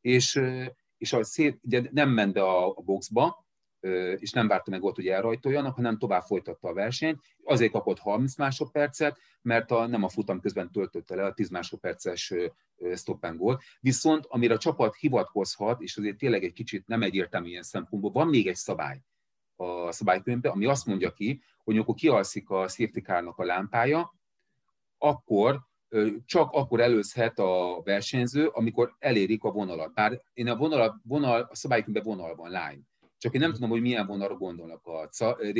És, 0.00 0.40
és 0.98 1.12
a 1.12 1.24
szép, 1.24 1.58
ugye 1.62 1.82
nem 1.90 2.08
ment 2.10 2.32
be 2.32 2.42
a, 2.42 2.68
a 2.68 2.80
boxba, 2.80 3.46
és 4.16 4.32
nem 4.32 4.48
várta 4.48 4.70
meg 4.70 4.82
ott, 4.82 4.94
hogy 4.94 5.08
elrajtoljanak, 5.08 5.74
hanem 5.74 5.98
tovább 5.98 6.22
folytatta 6.22 6.68
a 6.68 6.72
versenyt. 6.72 7.20
Azért 7.44 7.72
kapott 7.72 7.98
30 7.98 8.36
másodpercet, 8.36 9.18
mert 9.42 9.70
a, 9.70 9.86
nem 9.86 10.02
a 10.02 10.08
futam 10.08 10.40
közben 10.40 10.72
töltötte 10.72 11.14
le 11.14 11.24
a 11.24 11.32
10 11.32 11.48
másodperces 11.48 12.34
stop 12.94 13.24
and 13.24 13.38
goal. 13.38 13.60
Viszont 13.80 14.26
amire 14.28 14.54
a 14.54 14.58
csapat 14.58 14.96
hivatkozhat, 14.96 15.80
és 15.80 15.96
azért 15.96 16.16
tényleg 16.16 16.44
egy 16.44 16.52
kicsit 16.52 16.86
nem 16.86 17.02
egyértelmű 17.02 17.48
ilyen 17.48 17.62
szempontból, 17.62 18.10
van 18.10 18.28
még 18.28 18.46
egy 18.46 18.56
szabály 18.56 19.02
a 19.56 19.92
szabálykönyvben, 19.92 20.52
ami 20.52 20.66
azt 20.66 20.86
mondja 20.86 21.12
ki, 21.12 21.42
hogy 21.64 21.74
amikor 21.74 21.94
kialszik 21.94 22.50
a 22.50 22.68
safety 22.68 22.98
a 23.36 23.44
lámpája, 23.44 24.14
akkor 24.98 25.60
csak 26.24 26.52
akkor 26.52 26.80
előzhet 26.80 27.38
a 27.38 27.80
versenyző, 27.84 28.46
amikor 28.46 28.96
elérik 28.98 29.44
a 29.44 29.50
vonalat. 29.50 29.94
Bár 29.94 30.22
én 30.32 30.48
a 30.48 30.56
vonal, 30.56 31.00
vonal 31.04 31.48
a 31.50 31.54
szabálykönyvben 31.54 32.02
vonal 32.02 32.34
van, 32.34 32.48
line. 32.48 32.80
Csak 33.18 33.34
én 33.34 33.40
nem 33.40 33.52
tudom, 33.52 33.70
hogy 33.70 33.80
milyen 33.80 34.06
vonalra 34.06 34.34
gondolnak 34.34 34.86
a 34.86 35.08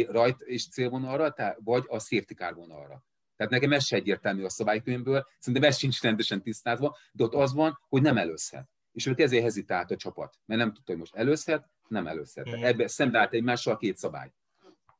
rajt 0.08 0.40
és 0.40 0.68
célvonalra, 0.68 1.34
vagy 1.64 1.84
a 1.88 1.98
safety 1.98 2.32
car 2.32 2.54
vonalra. 2.54 3.02
Tehát 3.36 3.52
nekem 3.52 3.72
ez 3.72 3.84
se 3.84 3.96
egyértelmű 3.96 4.44
a 4.44 4.48
szabálykönyvből, 4.48 5.26
szerintem 5.38 5.68
ez 5.68 5.76
sincs 5.78 6.02
rendesen 6.02 6.42
tisztázva, 6.42 6.96
de 7.12 7.24
ott 7.24 7.34
az 7.34 7.54
van, 7.54 7.78
hogy 7.88 8.02
nem 8.02 8.16
előzhet. 8.16 8.68
És 8.96 9.06
ők 9.06 9.20
ezért 9.20 9.42
hezitált 9.42 9.90
a 9.90 9.96
csapat, 9.96 10.34
mert 10.44 10.60
nem 10.60 10.72
tudta, 10.72 10.90
hogy 10.90 11.00
most 11.00 11.14
előzhet, 11.14 11.70
nem 11.88 12.06
előzhet. 12.06 12.48
Mm. 12.48 12.64
Ebben 12.64 12.88
szembeállt 12.88 13.32
egymással 13.32 13.74
a 13.74 13.76
két 13.76 13.96
szabály. 13.96 14.32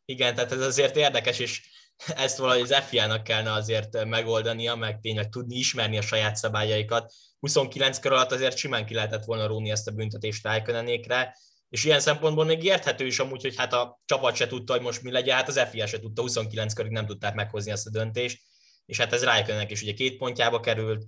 Igen, 0.05 0.35
tehát 0.35 0.53
ez 0.53 0.61
azért 0.61 0.97
érdekes, 0.97 1.39
és 1.39 1.63
ezt 2.07 2.39
valahogy 2.39 2.61
az 2.61 2.75
FIA-nak 2.75 3.23
kellene 3.23 3.53
azért 3.53 4.05
megoldania, 4.05 4.75
meg 4.75 5.01
tényleg 5.01 5.29
tudni 5.29 5.57
ismerni 5.57 5.99
a 5.99 6.03
saját 6.03 6.37
szabályaikat. 6.37 7.13
29 7.41 7.99
kör 7.99 8.13
alatt 8.13 8.33
azért 8.33 8.57
simán 8.57 8.87
ki 8.87 8.95
lehetett 8.95 9.25
volna 9.25 9.47
róni 9.47 9.71
ezt 9.71 9.89
a 9.89 9.93
büntetést 9.93 10.45
Rájkönenékre, 10.45 11.37
és 11.69 11.85
ilyen 11.85 12.01
szempontból 12.01 12.45
még 12.45 12.65
érthető 12.65 13.07
is 13.07 13.19
amúgy, 13.19 13.43
hogy 13.43 13.57
hát 13.57 13.73
a 13.73 14.01
csapat 14.05 14.35
se 14.35 14.47
tudta, 14.47 14.73
hogy 14.73 14.83
most 14.83 15.03
mi 15.03 15.11
legyen, 15.11 15.37
hát 15.37 15.49
az 15.49 15.69
FIA 15.71 15.87
se 15.87 15.99
tudta, 15.99 16.23
29 16.23 16.73
körig 16.73 16.93
nem 16.93 17.07
tudták 17.07 17.35
meghozni 17.35 17.71
ezt 17.71 17.87
a 17.87 17.91
döntést, 17.91 18.43
és 18.87 18.99
hát 18.99 19.13
ez 19.13 19.25
Rájkönenek 19.25 19.71
is 19.71 19.83
ugye 19.83 19.93
két 19.93 20.17
pontjába 20.17 20.61
került, 20.61 21.05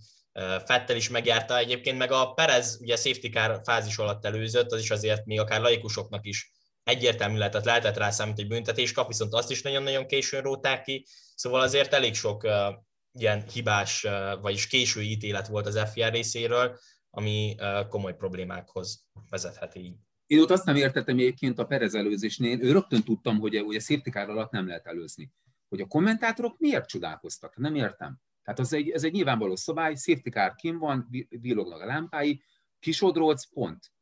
Fettel 0.65 0.97
is 0.97 1.09
megjárta 1.09 1.59
egyébként, 1.59 1.99
meg 1.99 2.13
a 2.13 2.33
Perez 2.33 2.79
ugye 2.81 2.97
safety 2.97 3.29
car 3.29 3.61
fázis 3.65 3.99
alatt 3.99 4.25
előzött, 4.25 4.73
az 4.73 4.81
is 4.81 4.91
azért 4.91 5.25
még 5.25 5.41
akár 5.41 5.61
laikusoknak 5.61 6.27
is 6.27 6.53
egyértelmű 6.83 7.39
lehetett, 7.39 7.65
lehetett 7.65 7.97
rá 7.97 8.11
számít, 8.11 8.37
hogy 8.37 8.49
büntetés 8.49 8.93
kap, 8.93 9.07
viszont 9.07 9.35
azt 9.35 9.51
is 9.51 9.63
nagyon-nagyon 9.63 10.07
későn 10.07 10.43
róták 10.43 10.83
ki, 10.83 11.07
szóval 11.35 11.61
azért 11.61 11.93
elég 11.93 12.15
sok 12.15 12.43
uh, 12.43 12.53
ilyen 13.13 13.45
hibás, 13.53 14.05
uh, 14.05 14.41
vagyis 14.41 14.67
késő 14.67 15.03
ítélet 15.03 15.47
volt 15.47 15.67
az 15.67 15.91
FIA 15.93 16.09
részéről, 16.09 16.79
ami 17.11 17.55
uh, 17.59 17.89
komoly 17.89 18.17
problémákhoz 18.17 19.07
vezethet 19.29 19.75
így. 19.75 19.97
Én 20.27 20.41
ott 20.41 20.51
azt 20.51 20.65
nem 20.65 20.77
értettem 20.77 21.19
egyébként 21.19 21.59
a 21.59 21.65
Perez 21.65 21.95
előzésnél, 21.95 22.63
ő 22.63 22.73
rögtön 22.73 23.03
tudtam, 23.03 23.39
hogy, 23.39 23.63
hogy 23.65 23.77
a 23.77 23.81
safety 23.81 24.11
car 24.11 24.29
alatt 24.29 24.51
nem 24.51 24.67
lehet 24.67 24.87
előzni. 24.87 25.33
Hogy 25.69 25.81
a 25.81 25.87
kommentátorok 25.87 26.59
miért 26.59 26.89
csodálkoztak? 26.89 27.57
Nem 27.57 27.75
értem. 27.75 28.21
Tehát 28.49 28.63
az 28.63 28.73
egy, 28.73 28.91
ez 28.91 29.05
egy 29.05 29.13
nyilvánvaló 29.13 29.57
szabály, 29.57 29.95
safety 29.95 30.29
car 30.29 30.55
kim 30.55 30.79
van, 30.79 31.09
villognak 31.29 31.81
a 31.81 31.87
lámpái, 31.87 32.43
kisodrolsz, 32.79 33.49
pont 33.53 33.93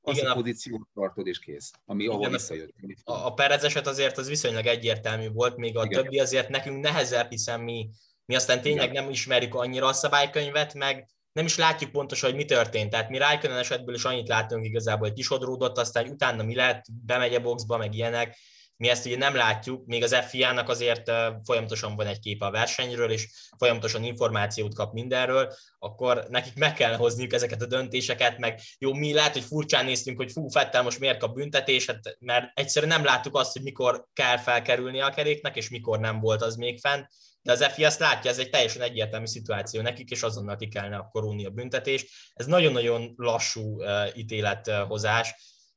azt 0.00 0.18
igen, 0.18 0.30
a 0.30 0.34
pozíciót 0.34 0.88
tartod, 0.94 1.26
és 1.26 1.38
kész, 1.38 1.70
ami 1.84 2.06
ahol 2.06 2.28
visszajött. 2.28 2.74
A, 3.04 3.26
a 3.26 3.32
Perez 3.32 3.64
eset 3.64 3.86
azért 3.86 4.18
az 4.18 4.28
viszonylag 4.28 4.66
egyértelmű 4.66 5.28
volt, 5.30 5.56
még 5.56 5.76
a 5.76 5.84
igen. 5.84 6.02
többi 6.02 6.18
azért 6.18 6.48
nekünk 6.48 6.82
nehezebb, 6.82 7.30
hiszen 7.30 7.60
mi, 7.60 7.90
mi 8.24 8.34
aztán 8.34 8.60
tényleg 8.60 8.90
igen. 8.90 9.02
nem 9.02 9.12
ismerjük 9.12 9.54
annyira 9.54 9.86
a 9.86 9.92
szabálykönyvet, 9.92 10.74
meg 10.74 11.08
nem 11.32 11.44
is 11.44 11.56
látjuk 11.56 11.90
pontosan, 11.90 12.30
hogy 12.30 12.38
mi 12.38 12.44
történt. 12.44 12.90
Tehát 12.90 13.10
mi 13.10 13.18
Rájkönen 13.18 13.58
esetből 13.58 13.94
is 13.94 14.04
annyit 14.04 14.28
látunk 14.28 14.64
igazából, 14.64 15.08
hogy 15.08 15.16
kisodródott, 15.16 15.78
aztán 15.78 16.08
utána 16.08 16.42
mi 16.42 16.54
lehet, 16.54 16.86
bemegy 17.06 17.34
a 17.34 17.40
boxba, 17.40 17.76
meg 17.76 17.94
ilyenek, 17.94 18.36
mi 18.76 18.88
ezt 18.88 19.06
ugye 19.06 19.16
nem 19.16 19.34
látjuk, 19.34 19.86
még 19.86 20.02
az 20.02 20.16
FIA-nak 20.28 20.68
azért 20.68 21.10
folyamatosan 21.44 21.96
van 21.96 22.06
egy 22.06 22.18
kép 22.18 22.42
a 22.42 22.50
versenyről, 22.50 23.10
és 23.10 23.28
folyamatosan 23.58 24.04
információt 24.04 24.74
kap 24.74 24.92
mindenről, 24.92 25.52
akkor 25.78 26.26
nekik 26.28 26.54
meg 26.54 26.74
kell 26.74 26.96
hozniuk 26.96 27.32
ezeket 27.32 27.62
a 27.62 27.66
döntéseket, 27.66 28.38
meg 28.38 28.60
jó, 28.78 28.92
mi 28.92 29.12
lehet, 29.12 29.32
hogy 29.32 29.44
furcsán 29.44 29.84
néztünk, 29.84 30.16
hogy 30.16 30.32
fú, 30.32 30.48
Fettel 30.48 30.82
most 30.82 30.98
miért 30.98 31.18
kap 31.18 31.34
büntetést, 31.34 32.00
mert 32.18 32.50
egyszerűen 32.54 32.92
nem 32.92 33.04
láttuk 33.04 33.36
azt, 33.36 33.52
hogy 33.52 33.62
mikor 33.62 34.06
kell 34.12 34.36
felkerülni 34.36 35.00
a 35.00 35.10
keréknek, 35.10 35.56
és 35.56 35.70
mikor 35.70 35.98
nem 35.98 36.20
volt 36.20 36.42
az 36.42 36.56
még 36.56 36.80
fent, 36.80 37.08
de 37.42 37.52
az 37.52 37.64
FI 37.64 37.84
azt 37.84 37.98
látja, 37.98 38.30
ez 38.30 38.38
egy 38.38 38.50
teljesen 38.50 38.82
egyértelmű 38.82 39.26
szituáció 39.26 39.80
nekik, 39.80 40.10
és 40.10 40.22
azonnal 40.22 40.56
ki 40.56 40.68
kellene 40.68 40.96
akkor 40.96 41.24
a 41.44 41.50
büntetést. 41.50 42.08
Ez 42.34 42.46
nagyon-nagyon 42.46 43.12
lassú 43.16 43.82
uh, 43.82 44.16
ítélethozás, 44.16 45.34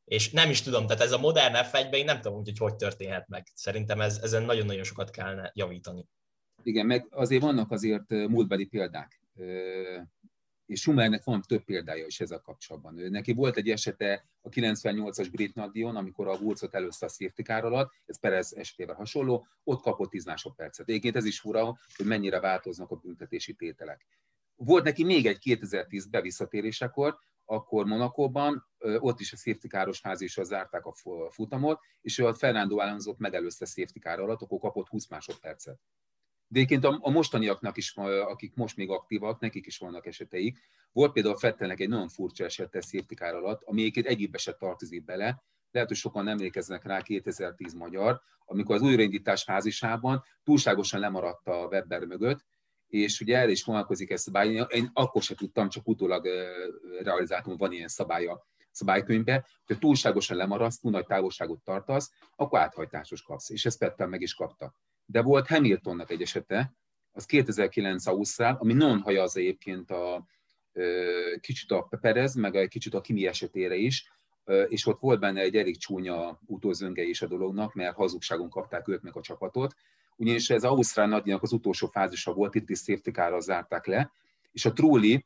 és 0.08 0.32
nem 0.32 0.50
is 0.50 0.62
tudom, 0.62 0.88
tehát 0.88 1.02
ez 1.02 1.12
a 1.12 1.18
modern 1.18 1.64
f 1.64 1.74
én 1.92 2.06
nem 2.06 2.22
tudom, 2.22 2.44
hogy 2.44 2.58
hogy 2.58 2.76
történhet 2.76 3.28
meg. 3.28 3.48
Szerintem 3.54 4.02
ez, 4.02 4.18
ezen 4.18 4.44
nagyon-nagyon 4.44 4.84
sokat 4.84 5.10
kellene 5.10 5.52
javítani. 5.54 6.08
Igen, 6.64 6.86
meg 6.86 7.08
azért 7.10 7.42
vannak 7.42 7.72
azért 7.72 8.10
múltbeli 8.10 8.66
példák. 8.66 9.22
És 10.66 10.80
Schumernek 10.80 11.24
van 11.24 11.42
több 11.42 11.64
példája 11.64 12.06
is 12.06 12.20
ezzel 12.20 12.40
kapcsolatban. 12.40 12.94
Neki 12.94 13.34
volt 13.34 13.58
egy 13.58 13.70
esete 13.70 14.26
a 14.42 14.50
98-as 14.50 15.28
brit 15.32 15.56
nagydíjon, 15.56 15.96
amikor 15.96 16.28
a 16.28 16.38
Wurcot 16.38 16.76
először 16.76 17.10
a 17.10 17.12
safety 17.12 17.42
car 17.42 17.66
alatt, 17.66 17.94
ez 18.06 18.20
Perez 18.20 18.54
esetével 18.54 18.96
hasonló, 18.96 19.48
ott 19.64 19.82
kapott 19.82 20.10
10 20.10 20.26
másodpercet. 20.26 20.90
Egyébként 20.90 21.16
ez 21.16 21.26
is 21.26 21.40
fura, 21.40 21.78
hogy 21.96 22.06
mennyire 22.06 22.40
változnak 22.40 22.92
a 22.92 22.96
büntetési 22.96 23.54
tételek. 23.54 24.06
Volt 24.56 24.84
neki 24.84 25.04
még 25.04 25.26
egy 25.26 25.40
2010 25.40 26.06
bevisszatérésekor, 26.06 27.20
akkor 27.50 27.86
Monakóban, 27.86 28.66
ott 28.80 29.20
is 29.20 29.34
a 29.34 29.36
safety 29.36 29.68
káros 29.68 30.00
fázisra 30.00 30.44
zárták 30.44 30.86
a 30.86 30.94
futamot, 31.30 31.80
és 32.02 32.20
a 32.20 32.34
Fernando 32.34 32.78
alonso 32.78 33.16
megelőzte 33.18 33.66
safety 33.66 34.00
car 34.00 34.20
alatt, 34.20 34.42
akkor 34.42 34.60
kapott 34.60 34.88
20 34.88 35.10
másodpercet. 35.10 35.80
De 36.48 36.60
egyébként 36.60 36.84
a, 36.84 36.98
a 37.02 37.10
mostaniaknak 37.10 37.78
is, 37.78 37.94
akik 38.28 38.56
most 38.56 38.76
még 38.76 38.90
aktívak, 38.90 39.40
nekik 39.40 39.66
is 39.66 39.78
vannak 39.78 40.06
eseteik. 40.06 40.60
Volt 40.92 41.12
például 41.12 41.38
Fettelnek 41.38 41.80
egy 41.80 41.90
nagyon 41.90 42.08
furcsa 42.08 42.44
esete 42.44 42.82
safety 42.82 43.14
car 43.14 43.36
alatt, 43.36 43.62
ami 43.64 43.82
egyébként 43.82 44.06
egyéb 44.06 44.36
eset 44.36 44.58
tartozik 44.58 45.04
bele, 45.04 45.44
lehet, 45.72 45.88
hogy 45.88 45.98
sokan 45.98 46.28
emlékeznek 46.28 46.84
rá 46.84 47.02
2010 47.02 47.74
magyar, 47.74 48.22
amikor 48.46 48.76
az 48.76 48.82
újraindítás 48.82 49.44
fázisában 49.44 50.24
túlságosan 50.44 51.00
lemaradt 51.00 51.48
a 51.48 51.68
Webber 51.68 52.06
mögött, 52.06 52.46
és 52.88 53.20
ugye 53.22 53.38
el 53.38 53.50
is 53.50 53.64
vonalkozik 53.64 54.10
ezt 54.10 54.24
szabály. 54.24 54.66
Én 54.70 54.90
akkor 54.94 55.22
sem 55.22 55.36
tudtam, 55.36 55.70
csak 55.70 55.88
utólag 55.88 56.28
realizáltam, 57.02 57.58
van 57.58 57.72
ilyen 57.72 57.88
szabálya 57.88 58.48
szabálykönyvbe, 58.72 59.46
hogy 59.66 59.80
túlságosan 59.80 60.38
lemaradsz, 60.38 60.80
túl 60.80 60.92
nagy 60.92 61.06
távolságot 61.06 61.64
tartasz, 61.64 62.12
akkor 62.36 62.60
áthajtásos 62.60 63.22
kapsz, 63.22 63.50
és 63.50 63.66
ezt 63.66 63.78
Pettel 63.78 64.08
meg 64.08 64.22
is 64.22 64.34
kapta. 64.34 64.74
De 65.06 65.22
volt 65.22 65.48
Hamiltonnak 65.48 66.12
egy 66.12 66.22
esete, 66.22 66.74
az 67.12 67.26
2009 67.26 68.06
Ausztrál, 68.06 68.58
ami 68.60 68.74
non 68.74 69.04
az 69.06 69.38
egyébként 69.38 69.92
a, 69.92 70.26
kicsit 71.40 71.72
a 71.72 71.88
Perez, 72.02 72.36
meg 72.36 72.56
egy 72.56 72.68
kicsit 72.68 72.94
a 72.94 73.02
Kimi 73.02 73.28
esetére 73.28 73.76
is, 73.76 74.12
és 74.68 74.86
ott 74.86 75.00
volt 75.00 75.20
benne 75.20 75.42
egy 75.42 75.56
elég 75.56 75.78
csúnya 75.78 76.40
utózönge 76.46 77.04
is 77.04 77.22
a 77.22 77.28
dolognak, 77.28 77.74
mert 77.74 77.96
hazugságon 77.96 78.50
kapták 78.50 78.88
őt 78.88 79.02
meg 79.02 79.16
a 79.16 79.22
csapatot, 79.22 79.76
ugyanis 80.18 80.50
ez 80.50 80.64
Ausztrál 80.64 81.08
nagyjának 81.08 81.44
az 81.44 81.52
utolsó 81.52 81.88
fázisa 81.88 82.34
volt, 82.34 82.56
itt 82.56 82.70
is 82.70 82.80
safety 82.80 83.40
zárták 83.40 83.86
le, 83.86 84.12
és 84.52 84.66
a 84.66 84.74
Trulli 84.74 85.26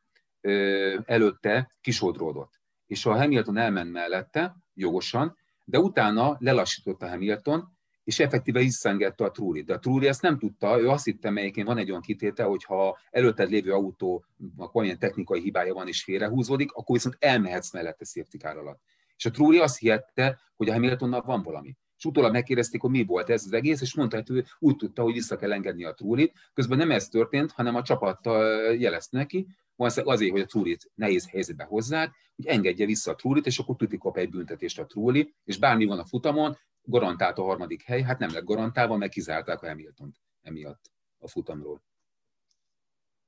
előtte 1.05 1.71
kisodródott. 1.81 2.59
És 2.87 3.05
a 3.05 3.15
Hamilton 3.15 3.57
elment 3.57 3.91
mellette, 3.91 4.55
jogosan, 4.73 5.37
de 5.65 5.79
utána 5.79 6.35
lelassította 6.39 7.09
Hamilton, 7.09 7.79
és 8.03 8.19
effektíve 8.19 8.59
visszaengedte 8.59 9.23
a 9.23 9.31
Trulli. 9.31 9.61
De 9.61 9.73
a 9.73 9.79
Trulli 9.79 10.07
ezt 10.07 10.21
nem 10.21 10.37
tudta, 10.37 10.79
ő 10.79 10.89
azt 10.89 11.05
hitte, 11.05 11.29
melyikén 11.29 11.65
van 11.65 11.77
egy 11.77 11.89
olyan 11.89 12.01
kitétel, 12.01 12.47
hogy 12.47 12.63
ha 12.63 12.97
előtted 13.11 13.49
lévő 13.49 13.71
autó, 13.71 14.25
olyan 14.73 14.99
technikai 14.99 15.41
hibája 15.41 15.73
van 15.73 15.87
és 15.87 16.03
félrehúzódik, 16.03 16.71
akkor 16.71 16.95
viszont 16.95 17.17
elmehetsz 17.19 17.73
mellette 17.73 18.05
safety 18.05 18.57
alatt. 18.57 18.81
És 19.17 19.25
a 19.25 19.31
Trulli 19.31 19.59
azt 19.59 19.77
hihette, 19.77 20.39
hogy 20.55 20.69
a 20.69 20.73
Hamiltonnal 20.73 21.21
van 21.21 21.43
valami. 21.43 21.75
És 22.01 22.07
utólag 22.07 22.31
megkérdezték, 22.31 22.81
hogy 22.81 22.89
mi 22.89 23.03
volt 23.03 23.29
ez 23.29 23.43
az 23.45 23.53
egész, 23.53 23.81
és 23.81 23.95
mondta, 23.95 24.15
hogy 24.15 24.35
ő 24.35 24.45
úgy 24.59 24.75
tudta, 24.75 25.01
hogy 25.01 25.13
vissza 25.13 25.35
kell 25.35 25.51
engedni 25.53 25.83
a 25.83 25.93
Trullit. 25.93 26.33
Közben 26.53 26.77
nem 26.77 26.91
ez 26.91 27.07
történt, 27.07 27.51
hanem 27.51 27.75
a 27.75 27.81
csapattal 27.81 28.73
jelezte 28.73 29.17
neki, 29.17 29.47
azért, 29.75 30.31
hogy 30.31 30.41
a 30.41 30.45
Trullit 30.45 30.91
nehéz 30.95 31.29
helyzetbe 31.29 31.63
hozzák, 31.63 32.15
hogy 32.35 32.45
engedje 32.45 32.85
vissza 32.85 33.11
a 33.11 33.15
Trullit, 33.15 33.45
és 33.45 33.59
akkor 33.59 33.75
tudni 33.75 33.97
kap 33.97 34.17
egy 34.17 34.29
büntetést 34.29 34.79
a 34.79 34.85
Trulli, 34.85 35.33
és 35.43 35.57
bármi 35.57 35.85
van 35.85 35.99
a 35.99 36.05
futamon, 36.05 36.57
garantált 36.81 37.37
a 37.37 37.43
harmadik 37.43 37.83
hely, 37.83 38.01
hát 38.01 38.19
nem 38.19 38.33
lett 38.33 38.43
garantálva, 38.43 38.97
meg 38.97 39.09
kizárták 39.09 39.61
a 39.61 39.67
Hamilton 39.67 40.15
emiatt 40.41 40.91
a 41.17 41.27
futamról. 41.27 41.83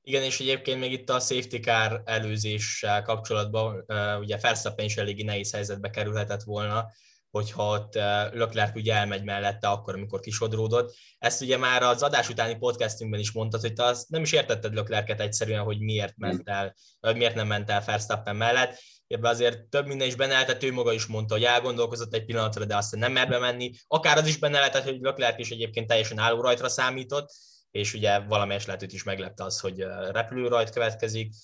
Igen, 0.02 0.22
és 0.22 0.40
egyébként 0.40 0.80
még 0.80 0.92
itt 0.92 1.10
a 1.10 1.20
safety 1.20 1.56
car 1.56 2.02
előzéssel 2.04 3.02
kapcsolatban 3.02 3.84
ugye 4.20 4.38
Verstappen 4.40 4.84
is 4.84 4.96
eléggé 4.96 5.22
nehéz 5.22 5.52
helyzetbe 5.52 5.90
kerülhetett 5.90 6.42
volna, 6.42 6.86
hogyha 7.34 7.70
ott 7.70 7.94
Leclerc 8.34 8.76
ugye 8.76 8.94
elmegy 8.94 9.24
mellette 9.24 9.68
akkor, 9.68 9.94
amikor 9.94 10.20
kisodródott. 10.20 10.94
Ezt 11.18 11.40
ugye 11.40 11.56
már 11.56 11.82
az 11.82 12.02
adás 12.02 12.28
utáni 12.28 12.54
podcastünkben 12.54 13.20
is 13.20 13.32
mondtad, 13.32 13.60
hogy 13.60 13.72
te 13.72 13.84
azt 13.84 14.08
nem 14.08 14.22
is 14.22 14.32
értetted 14.32 14.74
Leclerc-et 14.74 15.20
egyszerűen, 15.20 15.62
hogy 15.62 15.80
miért 15.80 16.16
ment 16.16 16.48
el, 16.48 16.74
vagy 17.00 17.16
miért 17.16 17.34
nem 17.34 17.46
ment 17.46 17.70
el 17.70 17.82
Verstappen 17.86 18.36
mellett. 18.36 18.78
Ebben 19.06 19.30
azért 19.30 19.62
több 19.62 19.86
minden 19.86 20.06
is 20.06 20.14
benne 20.14 20.32
lehetett, 20.32 20.62
ő 20.62 20.72
maga 20.72 20.92
is 20.92 21.06
mondta, 21.06 21.34
hogy 21.34 21.44
elgondolkozott 21.44 22.14
egy 22.14 22.24
pillanatra, 22.24 22.64
de 22.64 22.76
aztán 22.76 23.00
nem 23.00 23.12
mer 23.12 23.28
bemenni. 23.28 23.72
Akár 23.86 24.16
az 24.16 24.26
is 24.26 24.38
benne 24.38 24.58
lehetett, 24.58 24.84
hogy 24.84 24.98
Leclerc 25.00 25.38
is 25.38 25.50
egyébként 25.50 25.86
teljesen 25.86 26.18
álló 26.18 26.40
rajtra 26.40 26.68
számított, 26.68 27.30
és 27.70 27.94
ugye 27.94 28.18
valamelyes 28.18 28.66
lehetőt 28.66 28.92
is 28.92 29.02
meglepte 29.02 29.44
az, 29.44 29.60
hogy 29.60 29.86
repülő 30.12 30.48
rajt 30.48 30.70
következik. 30.70 31.34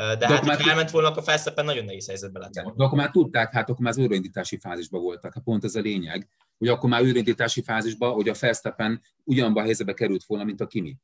De, 0.00 0.16
de 0.16 0.26
hát, 0.26 0.62
ha 0.62 0.70
elment 0.70 0.90
volna, 0.90 1.08
akkor 1.08 1.22
Fersztappen 1.22 1.64
nagyon 1.64 1.84
nehéz 1.84 2.06
helyzetben 2.06 2.42
lett 2.42 2.54
volna. 2.54 2.76
De 2.76 2.84
akkor 2.84 2.98
már 2.98 3.10
tudták, 3.10 3.52
hát 3.52 3.68
akkor 3.68 3.80
már 3.80 3.92
az 3.92 3.98
újraindítási 3.98 4.58
fázisban 4.58 5.02
voltak. 5.02 5.34
Hát 5.34 5.42
pont 5.42 5.64
ez 5.64 5.74
a 5.74 5.80
lényeg, 5.80 6.28
hogy 6.58 6.68
akkor 6.68 6.90
már 6.90 7.02
újraindítási 7.02 7.62
fázisban, 7.62 8.12
hogy 8.12 8.28
a 8.28 8.34
Fersztappen 8.34 9.02
ugyanabban 9.24 9.62
a 9.62 9.64
helyzetbe 9.64 9.92
került 9.92 10.24
volna, 10.24 10.44
mint 10.44 10.60
a 10.60 10.66
Kimi. 10.66 10.96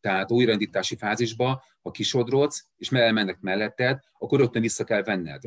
Tehát 0.00 0.30
újraindítási 0.30 0.96
fázisba, 0.96 1.64
ha 1.82 1.90
kisodrodsz, 1.90 2.66
és 2.76 2.90
elmennek 2.90 3.40
melletted, 3.40 3.98
akkor 4.18 4.38
rögtön 4.38 4.62
vissza 4.62 4.84
kell 4.84 5.02
venned 5.02 5.42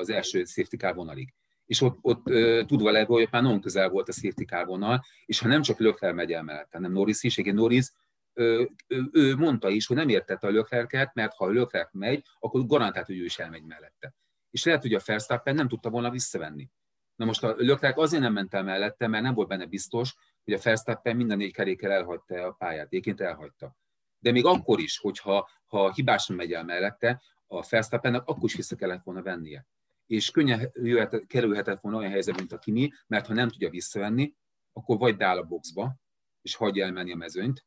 az 0.00 0.10
első 0.10 0.44
safety 0.44 0.76
car 0.76 0.94
vonalig. 0.94 1.34
És 1.66 1.80
ott, 1.80 1.98
ott 2.00 2.24
tudva 2.66 2.90
levő, 2.90 3.14
hogy 3.14 3.28
már 3.30 3.42
nagyon 3.42 3.60
közel 3.60 3.88
volt 3.88 4.08
a 4.08 4.12
safety 4.12 4.44
car 4.44 4.66
vonal, 4.66 5.04
és 5.26 5.38
ha 5.38 5.48
nem 5.48 5.62
csak 5.62 5.78
Lökler 5.78 6.12
megy 6.12 6.32
el 6.32 6.42
mellette, 6.42 6.76
hanem 6.76 6.92
Norris 6.92 7.22
is, 7.22 7.36
igen, 7.36 7.54
Norris 7.54 7.92
ő, 8.34 8.70
ő, 9.12 9.36
mondta 9.36 9.68
is, 9.68 9.86
hogy 9.86 9.96
nem 9.96 10.08
értette 10.08 10.46
a 10.46 10.50
Löklerket, 10.50 11.14
mert 11.14 11.34
ha 11.34 11.44
a 11.44 11.48
Lökler 11.48 11.88
megy, 11.92 12.24
akkor 12.38 12.66
garantált, 12.66 13.06
hogy 13.06 13.18
ő 13.18 13.24
is 13.24 13.38
elmegy 13.38 13.64
mellette. 13.64 14.14
És 14.50 14.64
lehet, 14.64 14.82
hogy 14.82 14.94
a 14.94 15.00
Verstappen 15.06 15.54
nem 15.54 15.68
tudta 15.68 15.90
volna 15.90 16.10
visszavenni. 16.10 16.70
Na 17.16 17.24
most 17.24 17.44
a 17.44 17.54
Löklerk 17.56 17.98
azért 17.98 18.22
nem 18.22 18.32
ment 18.32 18.54
el 18.54 18.62
mellette, 18.62 19.06
mert 19.06 19.22
nem 19.22 19.34
volt 19.34 19.48
benne 19.48 19.66
biztos, 19.66 20.14
hogy 20.44 20.54
a 20.54 20.60
Verstappen 20.62 21.16
minden 21.16 21.36
négy 21.36 21.52
kerékkel 21.52 21.90
elhagyta 21.90 22.46
a 22.46 22.52
pályát, 22.52 22.86
egyébként 22.86 23.20
elhagyta. 23.20 23.76
De 24.18 24.32
még 24.32 24.44
akkor 24.44 24.80
is, 24.80 24.98
hogyha 24.98 25.50
ha 25.66 25.92
hibásan 25.92 26.36
megy 26.36 26.52
el 26.52 26.64
mellette, 26.64 27.22
a 27.46 27.66
Verstappennek 27.70 28.26
akkor 28.26 28.44
is 28.44 28.54
vissza 28.54 28.76
kellett 28.76 29.02
volna 29.04 29.22
vennie. 29.22 29.66
És 30.06 30.30
könnyen 30.30 30.70
jöhet, 30.74 31.26
kerülhetett 31.26 31.80
volna 31.80 31.98
olyan 31.98 32.10
helyzetbe, 32.10 32.40
mint 32.40 32.52
a 32.52 32.58
Kimi, 32.58 32.90
mert 33.06 33.26
ha 33.26 33.34
nem 33.34 33.48
tudja 33.48 33.70
visszavenni, 33.70 34.34
akkor 34.72 34.98
vagy 34.98 35.16
beáll 35.16 35.38
a 35.38 35.42
boxba, 35.42 35.96
és 36.42 36.54
hagyja 36.54 36.84
elmenni 36.84 37.12
a 37.12 37.16
mezőnyt, 37.16 37.64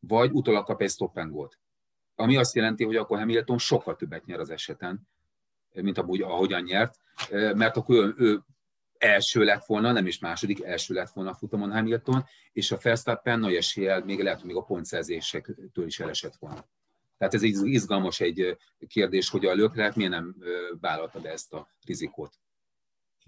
vagy 0.00 0.30
utólag 0.30 0.64
kap 0.64 0.82
egy 0.82 0.90
stop 0.90 1.16
and 1.16 1.32
go 1.32 1.48
Ami 2.14 2.36
azt 2.36 2.54
jelenti, 2.54 2.84
hogy 2.84 2.96
akkor 2.96 3.18
Hamilton 3.18 3.58
sokkal 3.58 3.96
többet 3.96 4.24
nyer 4.24 4.40
az 4.40 4.50
eseten, 4.50 5.08
mint 5.72 5.98
amúgy, 5.98 6.22
ahogyan 6.22 6.62
nyert, 6.62 6.98
mert 7.30 7.76
akkor 7.76 7.96
ő, 7.96 8.14
ő 8.16 8.42
első 8.98 9.44
lett 9.44 9.64
volna, 9.64 9.92
nem 9.92 10.06
is 10.06 10.18
második, 10.18 10.62
első 10.62 10.94
lett 10.94 11.10
volna 11.10 11.30
a 11.30 11.34
futamon 11.34 11.72
Hamilton, 11.72 12.24
és 12.52 12.70
a 12.70 12.78
Verstappen 12.82 13.38
nagy 13.38 13.54
eséllyel 13.54 14.04
még 14.04 14.22
lehet, 14.22 14.38
hogy 14.38 14.48
még 14.48 14.56
a 14.56 14.62
pontszerzésektől 14.62 15.86
is 15.86 16.00
elesett 16.00 16.36
volna. 16.36 16.68
Tehát 17.18 17.34
ez 17.34 17.42
egy 17.42 17.60
izgalmas 17.62 18.20
egy 18.20 18.56
kérdés, 18.86 19.28
hogy 19.28 19.46
a 19.46 19.54
Lökler 19.54 19.96
miért 19.96 20.12
nem 20.12 20.36
vállalta 20.80 21.20
be 21.20 21.30
ezt 21.30 21.52
a 21.52 21.68
rizikót. 21.86 22.38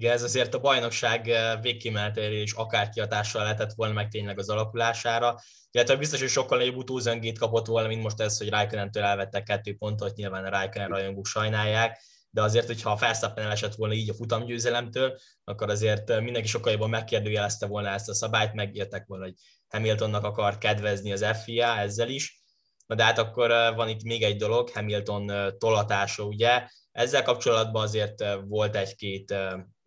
Igen, 0.00 0.12
ez 0.12 0.22
azért 0.22 0.54
a 0.54 0.60
bajnokság 0.60 1.30
végkimenetelére 1.60 2.40
is 2.42 2.52
akár 2.52 2.88
kiadással 2.88 3.42
lehetett 3.42 3.72
volna 3.72 3.92
meg 3.92 4.08
tényleg 4.08 4.38
az 4.38 4.48
alakulására, 4.48 5.40
illetve 5.70 5.96
biztos, 5.96 6.20
hogy 6.20 6.28
sokkal 6.28 6.58
nagyobb 6.58 6.76
utózöngét 6.76 7.38
kapott 7.38 7.66
volna, 7.66 7.88
mint 7.88 8.02
most 8.02 8.20
ez, 8.20 8.38
hogy 8.38 8.48
Raikkonen-től 8.48 9.02
elvettek 9.02 9.42
kettő 9.42 9.76
pontot, 9.76 10.16
nyilván 10.16 10.44
a 10.44 10.48
Raikkonen 10.48 10.88
rajongók 10.88 11.26
sajnálják, 11.26 12.00
de 12.30 12.42
azért, 12.42 12.66
hogyha 12.66 12.90
a 12.90 12.96
Verstappen 12.96 13.44
elesett 13.44 13.74
volna 13.74 13.94
így 13.94 14.10
a 14.10 14.14
futamgyőzelemtől, 14.14 15.18
akkor 15.44 15.70
azért 15.70 16.20
mindenki 16.20 16.48
sokkal 16.48 16.72
jobban 16.72 16.90
megkérdőjelezte 16.90 17.66
volna 17.66 17.88
ezt 17.88 18.08
a 18.08 18.14
szabályt, 18.14 18.54
megértek 18.54 19.06
volna, 19.06 19.24
hogy 19.24 19.34
Hamiltonnak 19.68 20.24
akar 20.24 20.58
kedvezni 20.58 21.12
az 21.12 21.26
FIA 21.44 21.78
ezzel 21.78 22.08
is. 22.08 22.42
Na 22.86 22.94
de 22.94 23.04
hát 23.04 23.18
akkor 23.18 23.48
van 23.74 23.88
itt 23.88 24.02
még 24.02 24.22
egy 24.22 24.36
dolog, 24.36 24.70
Hamilton 24.70 25.54
tolatása, 25.58 26.22
ugye. 26.22 26.68
Ezzel 26.92 27.22
kapcsolatban 27.22 27.82
azért 27.82 28.24
volt 28.46 28.76
egy-két 28.76 29.34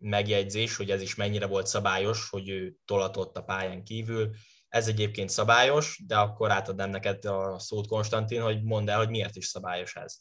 megjegyzés, 0.02 0.76
hogy 0.76 0.90
ez 0.90 1.00
is 1.00 1.14
mennyire 1.14 1.46
volt 1.46 1.66
szabályos, 1.66 2.30
hogy 2.30 2.48
ő 2.48 2.76
tolatott 2.84 3.36
a 3.36 3.42
pályán 3.42 3.84
kívül. 3.84 4.30
Ez 4.68 4.88
egyébként 4.88 5.28
szabályos, 5.28 6.02
de 6.06 6.16
akkor 6.16 6.50
átadnám 6.50 6.90
neked 6.90 7.24
a 7.24 7.58
szót, 7.58 7.86
Konstantin, 7.86 8.42
hogy 8.42 8.62
mondd 8.62 8.90
el, 8.90 8.98
hogy 8.98 9.08
miért 9.08 9.36
is 9.36 9.46
szabályos 9.46 9.96
ez. 9.96 10.16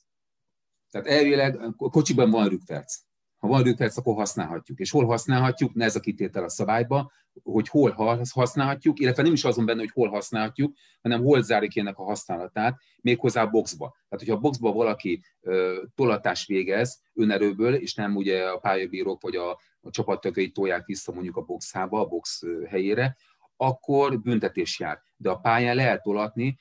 Tehát 0.90 1.08
elvileg 1.08 1.60
kocsiban 1.78 2.30
van 2.30 2.50
rükperc. 2.50 2.96
Ha 3.42 3.48
van 3.48 3.64
rükperc, 3.64 3.98
akkor 3.98 4.16
használhatjuk. 4.16 4.80
És 4.80 4.92
hol 4.92 5.06
használhatjuk, 5.06 5.74
ne 5.74 5.86
ez 5.86 5.96
a 5.96 6.00
kitétel 6.00 6.44
a 6.44 6.50
szabályba, 6.50 7.12
hogy 7.44 7.68
hol 7.68 7.92
használhatjuk, 8.34 9.00
illetve 9.00 9.24
nem 9.24 9.34
is 9.34 9.44
azon 9.44 9.66
benne, 9.66 9.80
hogy 9.80 9.92
hol 9.94 10.10
használhatjuk, 10.10 10.76
hanem 11.02 11.24
hol 11.24 11.42
zárjuk 11.42 11.76
ennek 11.76 11.98
a 11.98 12.04
használatát, 12.04 12.80
méghozzá 13.02 13.42
a 13.44 13.50
boxba. 13.50 13.90
Tehát, 13.90 14.26
hogyha 14.26 14.36
a 14.36 14.40
boxba 14.40 14.72
valaki 14.72 15.22
ö, 15.42 15.84
tolatás 15.96 16.46
végez 16.46 17.02
önerőből, 17.14 17.74
és 17.74 17.94
nem 17.94 18.16
ugye 18.16 18.44
a 18.44 18.58
pályabírók 18.58 19.22
vagy 19.22 19.36
a, 19.36 19.50
a 19.82 19.90
csapattagjai 19.90 20.52
tolják 20.52 20.86
vissza 20.86 21.12
mondjuk 21.12 21.38
a 21.38 21.42
boxába, 21.42 22.00
a 22.00 22.08
box 22.08 22.44
helyére, 22.68 23.18
akkor 23.58 24.20
büntetés 24.20 24.80
jár. 24.80 25.02
De 25.18 25.30
a 25.30 25.40
pályán 25.40 25.76
lehet 25.76 26.02
tolatni, 26.02 26.60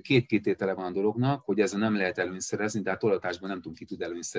két 0.00 0.26
kitétele 0.26 0.74
van 0.74 0.84
a 0.84 0.90
dolognak, 0.90 1.44
hogy 1.44 1.60
ezzel 1.60 1.78
nem 1.78 1.96
lehet 1.96 2.18
előnyt 2.18 2.40
szerezni, 2.40 2.82
tehát 2.82 2.98
tolatásban 2.98 3.48
nem 3.48 3.60
tudom, 3.60 3.74
ki 3.74 3.84
tud 3.84 4.02
előnyt 4.02 4.34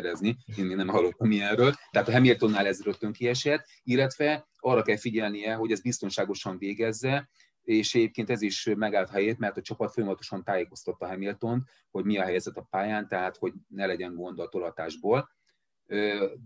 én 0.57 0.65
még 0.65 0.75
nem 0.75 0.87
hallottam 0.87 1.31
ilyenről. 1.31 1.73
Tehát 1.91 2.07
a 2.07 2.11
Hamiltonnál 2.11 2.65
ez 2.65 2.83
rögtön 2.83 3.11
kiesett, 3.11 3.65
illetve 3.83 4.47
arra 4.59 4.81
kell 4.81 4.97
figyelnie, 4.97 5.53
hogy 5.53 5.71
ez 5.71 5.81
biztonságosan 5.81 6.57
végezze, 6.57 7.29
és 7.61 7.95
egyébként 7.95 8.29
ez 8.29 8.41
is 8.41 8.69
megállt 8.75 9.09
helyét, 9.09 9.37
mert 9.37 9.57
a 9.57 9.61
csapat 9.61 9.91
folyamatosan 9.91 10.43
tájékoztatta 10.43 11.07
Hamilton, 11.07 11.67
hogy 11.91 12.05
mi 12.05 12.17
a 12.17 12.23
helyzet 12.23 12.57
a 12.57 12.67
pályán, 12.69 13.07
tehát 13.07 13.37
hogy 13.37 13.53
ne 13.67 13.85
legyen 13.85 14.15
gond 14.15 14.39
a 14.39 14.49
tolatásból. 14.49 15.29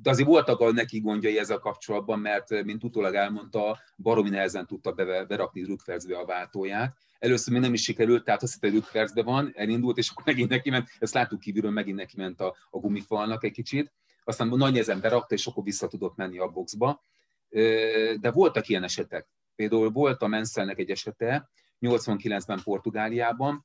De 0.02 0.10
azért 0.10 0.28
voltak 0.28 0.60
a 0.60 0.72
neki 0.72 1.00
gondjai 1.00 1.38
ezzel 1.38 1.58
kapcsolatban, 1.58 2.20
mert, 2.20 2.64
mint 2.64 2.84
utólag 2.84 3.14
elmondta, 3.14 3.80
baromi 3.98 4.30
nehezen 4.30 4.68
tudta 4.68 4.92
berakni 5.28 5.64
rükvercbe 5.64 6.18
a 6.18 6.26
váltóját. 6.26 6.98
Először 7.20 7.54
még 7.54 7.62
nem 7.62 7.74
is 7.74 7.84
sikerült, 7.84 8.24
tehát 8.24 8.44
azt 8.44 8.54
hitte, 8.54 8.74
rükvercbe 8.74 9.24
van, 9.24 9.52
elindult, 9.56 9.98
és 9.98 10.10
akkor 10.10 10.26
megint 10.26 10.50
neki 10.50 10.70
ment, 10.70 10.90
ezt 11.00 11.14
láttuk 11.14 11.40
kívülről, 11.40 11.72
megint 11.72 11.98
neki 11.98 12.18
ment 12.18 12.42
a, 12.42 12.56
a 12.70 12.78
gumifalnak 12.78 13.44
egy 13.44 13.52
kicsit. 13.52 13.92
Aztán 14.24 14.48
nagy 14.48 14.72
nehezen 14.72 15.00
berakta, 15.00 15.36
és 15.36 15.46
akkor 15.46 15.64
vissza 15.64 15.88
tudott 15.88 16.16
menni 16.16 16.38
a 16.38 16.48
boxba. 16.48 17.04
De 18.20 18.32
voltak 18.34 18.68
ilyen 18.68 18.84
esetek. 18.84 19.28
Például 19.56 19.90
volt 19.90 20.22
a 20.22 20.28
Menszelnek 20.28 20.80
egy 20.80 20.90
esete, 20.90 21.50
89-ben 21.82 22.62
Portugáliában, 22.64 23.64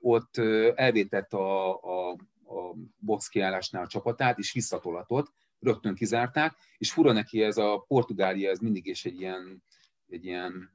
ott 0.00 0.36
elvétett 0.74 1.32
a, 1.32 1.70
a 1.74 2.16
a 2.50 2.74
box 2.98 3.28
kiállásnál 3.28 3.82
a 3.82 3.86
csapatát, 3.86 4.38
és 4.38 4.52
visszatolatott, 4.52 5.32
rögtön 5.60 5.94
kizárták, 5.94 6.56
és 6.78 6.92
fura 6.92 7.12
neki 7.12 7.42
ez 7.42 7.56
a 7.56 7.84
Portugália, 7.88 8.50
ez 8.50 8.58
mindig 8.58 8.86
is 8.86 9.04
egy 9.04 9.20
ilyen, 9.20 9.62
egy 10.08 10.24
ilyen 10.24 10.72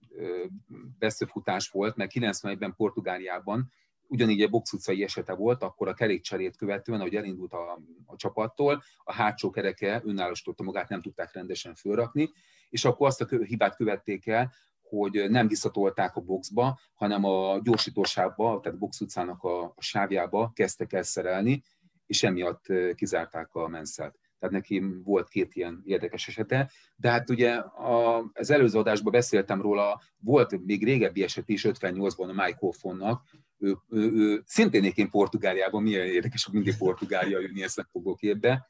beszöfutás 1.00 1.70
volt, 1.70 1.96
mert 1.96 2.12
91-ben 2.14 2.76
Portugáliában 2.76 3.72
ugyanígy 4.08 4.42
egy 4.42 4.50
box 4.50 4.74
utcai 4.74 5.04
esete 5.04 5.34
volt, 5.34 5.64
akkor 5.64 5.88
a 5.88 5.94
kerékcserét 5.94 6.58
követően, 6.58 7.00
ahogy 7.00 7.16
elindult 7.16 7.54
a, 7.54 7.80
a 8.06 8.16
csapattól, 8.16 8.84
a 9.04 9.14
hátsó 9.14 9.50
kereke 9.50 10.02
önállósította 10.06 10.64
magát, 10.64 10.90
nem 10.90 11.02
tudták 11.02 11.34
rendesen 11.34 11.76
fölrakni, 11.76 12.30
és 12.70 12.86
akkor 12.86 13.08
azt 13.08 13.22
a 13.22 13.38
hibát 13.38 13.76
követték 13.76 14.28
el, 14.28 14.54
hogy 14.88 15.30
nem 15.30 15.48
visszatolták 15.48 16.16
a 16.16 16.22
boxba, 16.22 16.80
hanem 16.94 17.24
a 17.24 17.60
gyorsítósávba, 17.64 18.60
tehát 18.64 18.78
box 18.78 19.02
utcának 19.02 19.44
a, 19.44 19.64
a 19.64 19.82
sávjába 19.82 20.52
kezdtek 20.56 20.94
el 20.94 21.04
szerelni, 21.04 21.64
és 22.06 22.24
emiatt 22.24 22.66
kizárták 22.96 23.56
a 23.56 23.68
menszelt. 23.68 24.16
tehát 24.40 24.56
neki 24.56 24.84
volt 25.04 25.28
két 25.28 25.56
ilyen 25.56 25.82
érdekes 25.86 26.28
esete, 26.28 26.72
de 26.96 27.10
hát 27.10 27.30
ugye 27.30 27.54
a, 27.56 28.26
az 28.34 28.50
előző 28.50 28.80
adásban 28.80 29.12
beszéltem 29.12 29.62
róla, 29.62 30.02
volt 30.20 30.66
még 30.66 30.84
régebbi 30.84 31.24
eset 31.24 31.50
is 31.50 31.66
58-ban 31.68 32.30
a 32.30 32.44
Mike 32.44 32.58
Hoffonnak, 32.60 33.24
ő, 33.58 33.78
ő, 33.90 34.12
ő 34.12 34.42
szintén 34.46 34.84
éként 34.84 35.10
Portugáliában, 35.10 35.84
milyen 35.84 36.06
érdekes, 36.06 36.46
hogy 36.46 36.54
mindig 36.54 36.78
Portugália 36.78 37.40
jönni, 37.40 37.64
ezt 37.64 37.88
fogok 37.92 38.18
képbe. 38.18 38.68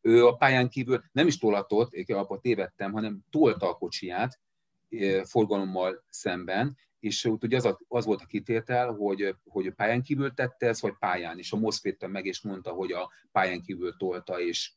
Ő 0.00 0.26
a 0.26 0.32
pályán 0.32 0.68
kívül 0.68 1.02
nem 1.12 1.26
is 1.26 1.38
tolatott, 1.38 1.92
én 1.92 2.16
abba 2.16 2.38
tévedtem, 2.38 2.92
hanem 2.92 3.24
tolta 3.30 3.68
a 3.68 3.74
kocsiját 3.74 4.38
forgalommal 5.24 6.04
szemben, 6.10 6.76
és 7.00 7.24
ott 7.24 7.44
ugye 7.44 7.56
az, 7.56 7.76
az 7.88 8.04
volt 8.04 8.20
a 8.20 8.26
kitétel, 8.26 8.92
hogy, 8.92 9.34
hogy 9.44 9.70
pályán 9.70 10.02
kívül 10.02 10.34
tette 10.34 10.66
ezt, 10.66 10.80
vagy 10.80 10.94
pályán, 10.98 11.38
és 11.38 11.52
a 11.52 11.56
Mosz 11.56 11.82
meg, 12.06 12.26
és 12.26 12.40
mondta, 12.40 12.70
hogy 12.70 12.92
a 12.92 13.10
pályán 13.32 13.62
kívül 13.62 13.96
tolta, 13.96 14.40
és 14.40 14.72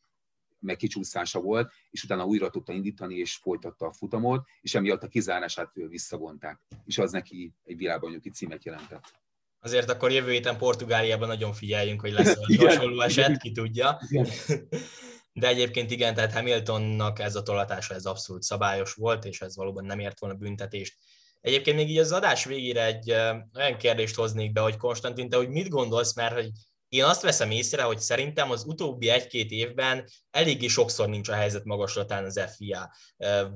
meg 0.59 0.75
kicsúszása 0.75 1.39
volt, 1.39 1.71
és 1.89 2.03
utána 2.03 2.25
újra 2.25 2.49
tudta 2.49 2.73
indítani, 2.73 3.15
és 3.15 3.35
folytatta 3.35 3.85
a 3.85 3.93
futamot, 3.93 4.47
és 4.61 4.75
emiatt 4.75 5.03
a 5.03 5.07
kizárását 5.07 5.71
visszavonták. 5.73 6.59
És 6.85 6.97
az 6.97 7.11
neki 7.11 7.53
egy 7.63 7.77
világbajnoki 7.77 8.29
címet 8.29 8.65
jelentett. 8.65 9.19
Azért 9.59 9.89
akkor 9.89 10.11
jövő 10.11 10.31
héten 10.31 10.57
Portugáliában 10.57 11.27
nagyon 11.27 11.53
figyeljünk, 11.53 12.01
hogy 12.01 12.11
lesz 12.17 12.37
egy 12.47 12.57
hasonló 12.57 13.01
eset, 13.01 13.37
ki 13.37 13.51
tudja. 13.51 14.01
Igen. 14.09 14.27
De 15.33 15.47
egyébként 15.47 15.91
igen, 15.91 16.13
tehát 16.13 16.33
Hamiltonnak 16.33 17.19
ez 17.19 17.35
a 17.35 17.43
tolatása 17.43 17.93
ez 17.93 18.05
abszolút 18.05 18.43
szabályos 18.43 18.93
volt, 18.93 19.25
és 19.25 19.41
ez 19.41 19.55
valóban 19.55 19.85
nem 19.85 19.99
ért 19.99 20.19
volna 20.19 20.35
büntetést. 20.35 20.97
Egyébként 21.41 21.77
még 21.77 21.89
így 21.89 21.97
az 21.97 22.11
adás 22.11 22.45
végére 22.45 22.85
egy 22.85 23.11
olyan 23.55 23.77
kérdést 23.77 24.15
hoznék 24.15 24.51
be, 24.51 24.61
hogy 24.61 24.77
Konstantin, 24.77 25.29
te 25.29 25.37
hogy 25.37 25.49
mit 25.49 25.69
gondolsz, 25.69 26.15
mert 26.15 26.33
hogy 26.33 26.49
én 26.91 27.03
azt 27.03 27.21
veszem 27.21 27.51
észre, 27.51 27.83
hogy 27.83 27.99
szerintem 27.99 28.51
az 28.51 28.63
utóbbi 28.65 29.09
egy-két 29.09 29.51
évben 29.51 30.09
eléggé 30.31 30.67
sokszor 30.67 31.09
nincs 31.09 31.29
a 31.29 31.33
helyzet 31.33 31.63
magaslatán 31.63 32.23
az 32.23 32.41
FIA. 32.55 32.93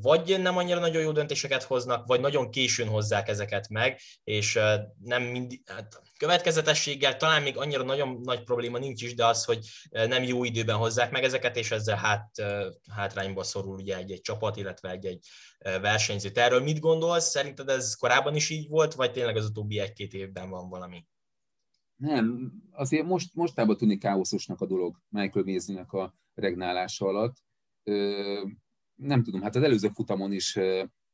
Vagy 0.01 0.41
nem 0.41 0.57
annyira 0.57 0.79
nagyon 0.79 1.01
jó 1.01 1.11
döntéseket 1.11 1.63
hoznak, 1.63 2.07
vagy 2.07 2.19
nagyon 2.19 2.49
későn 2.49 2.87
hozzák 2.87 3.27
ezeket 3.27 3.69
meg, 3.69 3.99
és 4.23 4.59
nem 5.03 5.23
mindig, 5.23 5.61
hát 5.65 6.01
következetességgel 6.17 7.17
talán 7.17 7.41
még 7.41 7.57
annyira 7.57 7.83
nagyon 7.83 8.19
nagy 8.23 8.43
probléma 8.43 8.77
nincs 8.77 9.01
is, 9.01 9.15
de 9.15 9.25
az, 9.25 9.45
hogy 9.45 9.59
nem 9.89 10.23
jó 10.23 10.43
időben 10.43 10.75
hozzák 10.75 11.11
meg 11.11 11.23
ezeket, 11.23 11.57
és 11.57 11.71
ezzel 11.71 11.97
hát, 11.97 12.29
hátrányba 12.91 13.43
szorul 13.43 13.75
ugye 13.75 13.97
egy-egy 13.97 14.21
csapat, 14.21 14.57
illetve 14.57 14.89
egy-egy 14.89 15.25
versenyző. 15.59 16.29
Te 16.29 16.41
erről 16.41 16.61
mit 16.61 16.79
gondolsz? 16.79 17.29
Szerinted 17.29 17.69
ez 17.69 17.95
korábban 17.95 18.35
is 18.35 18.49
így 18.49 18.67
volt, 18.67 18.93
vagy 18.93 19.11
tényleg 19.11 19.37
az 19.37 19.45
utóbbi 19.45 19.79
egy-két 19.79 20.13
évben 20.13 20.49
van 20.49 20.69
valami? 20.69 21.05
Nem, 21.95 22.51
azért 22.71 23.05
most, 23.05 23.35
mostában 23.35 23.77
tűnik 23.77 23.99
káoszosnak 23.99 24.61
a 24.61 24.65
dolog 24.65 25.01
Michael 25.09 25.45
Mézinek 25.45 25.91
a 25.91 26.13
regnálása 26.33 27.05
alatt. 27.05 27.35
Nem 28.95 29.23
tudom, 29.23 29.41
hát 29.41 29.55
az 29.55 29.63
előző 29.63 29.87
futamon 29.87 30.31
is 30.31 30.59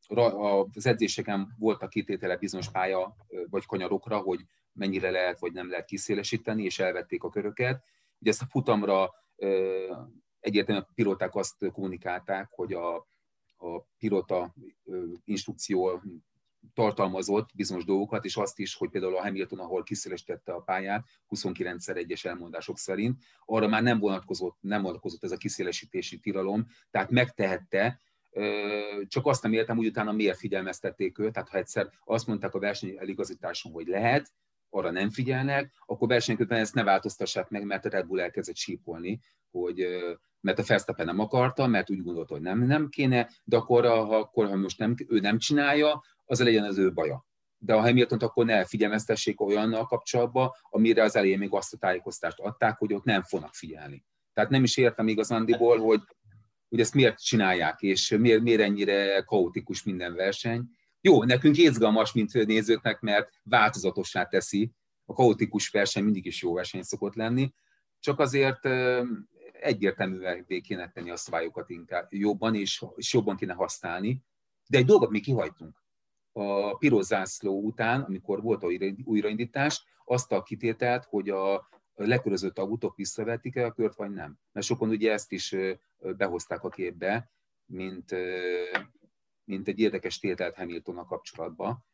az 0.07 0.85
edzéseken 0.85 1.55
voltak 1.57 1.89
kitétele 1.89 2.37
bizonyos 2.37 2.69
pálya 2.69 3.15
vagy 3.49 3.65
kanyarokra, 3.65 4.17
hogy 4.17 4.39
mennyire 4.73 5.09
lehet 5.09 5.39
vagy 5.39 5.53
nem 5.53 5.69
lehet 5.69 5.85
kiszélesíteni, 5.85 6.63
és 6.63 6.79
elvették 6.79 7.23
a 7.23 7.29
köröket. 7.29 7.83
Ugye 8.19 8.31
ezt 8.31 8.41
a 8.41 8.45
futamra 8.49 9.09
egyértelműen 10.39 10.85
a 10.89 10.93
pilóták 10.93 11.35
azt 11.35 11.71
kommunikálták, 11.71 12.49
hogy 12.51 12.73
a, 12.73 12.95
a 13.57 13.81
pilota 13.97 14.55
instrukció 15.23 16.01
tartalmazott 16.73 17.49
bizonyos 17.55 17.85
dolgokat, 17.85 18.25
és 18.25 18.35
azt 18.35 18.59
is, 18.59 18.75
hogy 18.75 18.89
például 18.89 19.15
a 19.15 19.21
Hamilton, 19.21 19.59
ahol 19.59 19.83
kiszélesítette 19.83 20.53
a 20.53 20.59
pályát, 20.59 21.05
29-szer 21.29 21.95
egyes 21.95 22.25
elmondások 22.25 22.77
szerint, 22.77 23.21
arra 23.45 23.67
már 23.67 23.83
nem 23.83 23.99
vonatkozott, 23.99 24.57
nem 24.59 24.81
vonatkozott 24.81 25.23
ez 25.23 25.31
a 25.31 25.37
kiszélesítési 25.37 26.19
tilalom, 26.19 26.67
tehát 26.91 27.09
megtehette, 27.09 27.99
csak 29.07 29.25
azt 29.25 29.43
nem 29.43 29.53
értem, 29.53 29.77
hogy 29.77 29.85
utána 29.85 30.11
miért 30.11 30.37
figyelmeztették 30.37 31.19
őt, 31.19 31.33
tehát 31.33 31.49
ha 31.49 31.57
egyszer 31.57 31.89
azt 32.03 32.27
mondták 32.27 32.53
a 32.53 32.59
verseny 32.59 32.95
eligazításon, 32.97 33.71
hogy 33.71 33.87
lehet, 33.87 34.31
arra 34.69 34.91
nem 34.91 35.09
figyelnek, 35.09 35.73
akkor 35.85 36.07
versenyközben 36.07 36.59
ezt 36.59 36.73
ne 36.73 36.83
változtassák 36.83 37.49
meg, 37.49 37.65
mert 37.65 37.85
a 37.85 37.89
Red 37.89 38.05
Bull 38.05 38.19
elkezdett 38.19 38.55
sípolni, 38.55 39.19
hogy 39.51 39.87
mert 40.41 40.59
a 40.59 40.63
Verstappen 40.67 41.05
nem 41.05 41.19
akarta, 41.19 41.67
mert 41.67 41.89
úgy 41.89 42.03
gondolta, 42.03 42.33
hogy 42.33 42.43
nem, 42.43 42.59
nem 42.59 42.89
kéne, 42.89 43.29
de 43.43 43.57
akkor, 43.57 43.85
ha, 43.85 44.17
akkor, 44.17 44.47
ha 44.49 44.55
most 44.55 44.77
nem, 44.77 44.95
ő 45.07 45.19
nem 45.19 45.37
csinálja, 45.37 46.03
az 46.31 46.39
legyen 46.39 46.63
az 46.63 46.77
ő 46.77 46.93
baja. 46.93 47.25
De 47.57 47.73
a 47.73 47.81
hamilton 47.81 48.19
akkor 48.19 48.45
ne 48.45 48.65
figyelmeztessék 48.65 49.41
olyannal 49.41 49.85
kapcsolatban, 49.85 50.51
amire 50.69 51.03
az 51.03 51.15
elején 51.15 51.37
még 51.37 51.53
azt 51.53 51.73
a 51.73 51.77
tájékoztást 51.77 52.39
adták, 52.39 52.77
hogy 52.77 52.93
ott 52.93 53.03
nem 53.03 53.23
fognak 53.23 53.53
figyelni. 53.53 54.05
Tehát 54.33 54.49
nem 54.49 54.63
is 54.63 54.77
értem 54.77 55.07
igazándiból, 55.07 55.79
hogy, 55.79 56.01
hogy 56.69 56.79
ezt 56.79 56.93
miért 56.93 57.23
csinálják, 57.23 57.81
és 57.81 58.15
miért, 58.19 58.41
miért 58.41 58.61
ennyire 58.61 59.21
kaotikus 59.21 59.83
minden 59.83 60.15
verseny. 60.15 60.63
Jó, 61.01 61.23
nekünk 61.23 61.57
izgalmas, 61.57 62.13
mint 62.13 62.33
nézőknek, 62.33 62.99
mert 62.99 63.29
változatossá 63.43 64.25
teszi. 64.25 64.71
A 65.05 65.13
kaotikus 65.13 65.69
verseny 65.69 66.03
mindig 66.03 66.25
is 66.25 66.41
jó 66.41 66.53
verseny 66.53 66.81
szokott 66.81 67.15
lenni, 67.15 67.53
csak 67.99 68.19
azért 68.19 68.65
egyértelművé 69.51 70.59
kéne 70.61 70.89
tenni 70.89 71.09
a 71.09 71.15
szabályokat 71.15 71.69
inkább 71.69 72.07
jobban, 72.09 72.55
és, 72.55 72.85
és 72.95 73.13
jobban 73.13 73.35
kéne 73.35 73.53
használni. 73.53 74.23
De 74.69 74.77
egy 74.77 74.85
dolgot 74.85 75.09
még 75.09 75.21
kihagytunk 75.21 75.80
a 76.31 76.77
piros 76.77 77.05
zászló 77.05 77.61
után, 77.61 78.01
amikor 78.01 78.41
volt 78.41 78.63
a 78.63 78.67
újraindítás, 79.03 79.83
azt 80.05 80.31
a 80.31 80.43
kitételt, 80.43 81.05
hogy 81.05 81.29
a 81.29 81.69
lekörözött 81.95 82.59
autók 82.59 82.95
visszavetik 82.95 83.55
el 83.55 83.65
a 83.65 83.71
kört, 83.71 83.95
vagy 83.95 84.11
nem. 84.11 84.37
Mert 84.51 84.65
sokan 84.65 84.89
ugye 84.89 85.11
ezt 85.11 85.31
is 85.31 85.55
behozták 86.17 86.63
a 86.63 86.69
képbe, 86.69 87.31
mint, 87.65 88.15
mint 89.43 89.67
egy 89.67 89.79
érdekes 89.79 90.19
tételt 90.19 90.55
Hamiltonnal 90.55 91.05
kapcsolatban. 91.05 91.85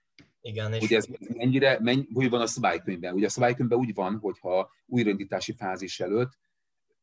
Igen, 0.41 0.73
és... 0.73 0.83
Ugye 0.83 0.97
ez 0.97 1.07
mennyire, 1.33 1.79
menny, 1.81 2.01
hogy 2.13 2.29
van 2.29 2.41
a 2.41 2.47
szabálykönyvben? 2.47 3.13
Ugye 3.13 3.25
a 3.25 3.29
szabálykönyvben 3.29 3.77
úgy 3.77 3.93
van, 3.93 4.17
hogyha 4.17 4.71
újraindítási 4.85 5.53
fázis 5.53 5.99
előtt, 5.99 6.37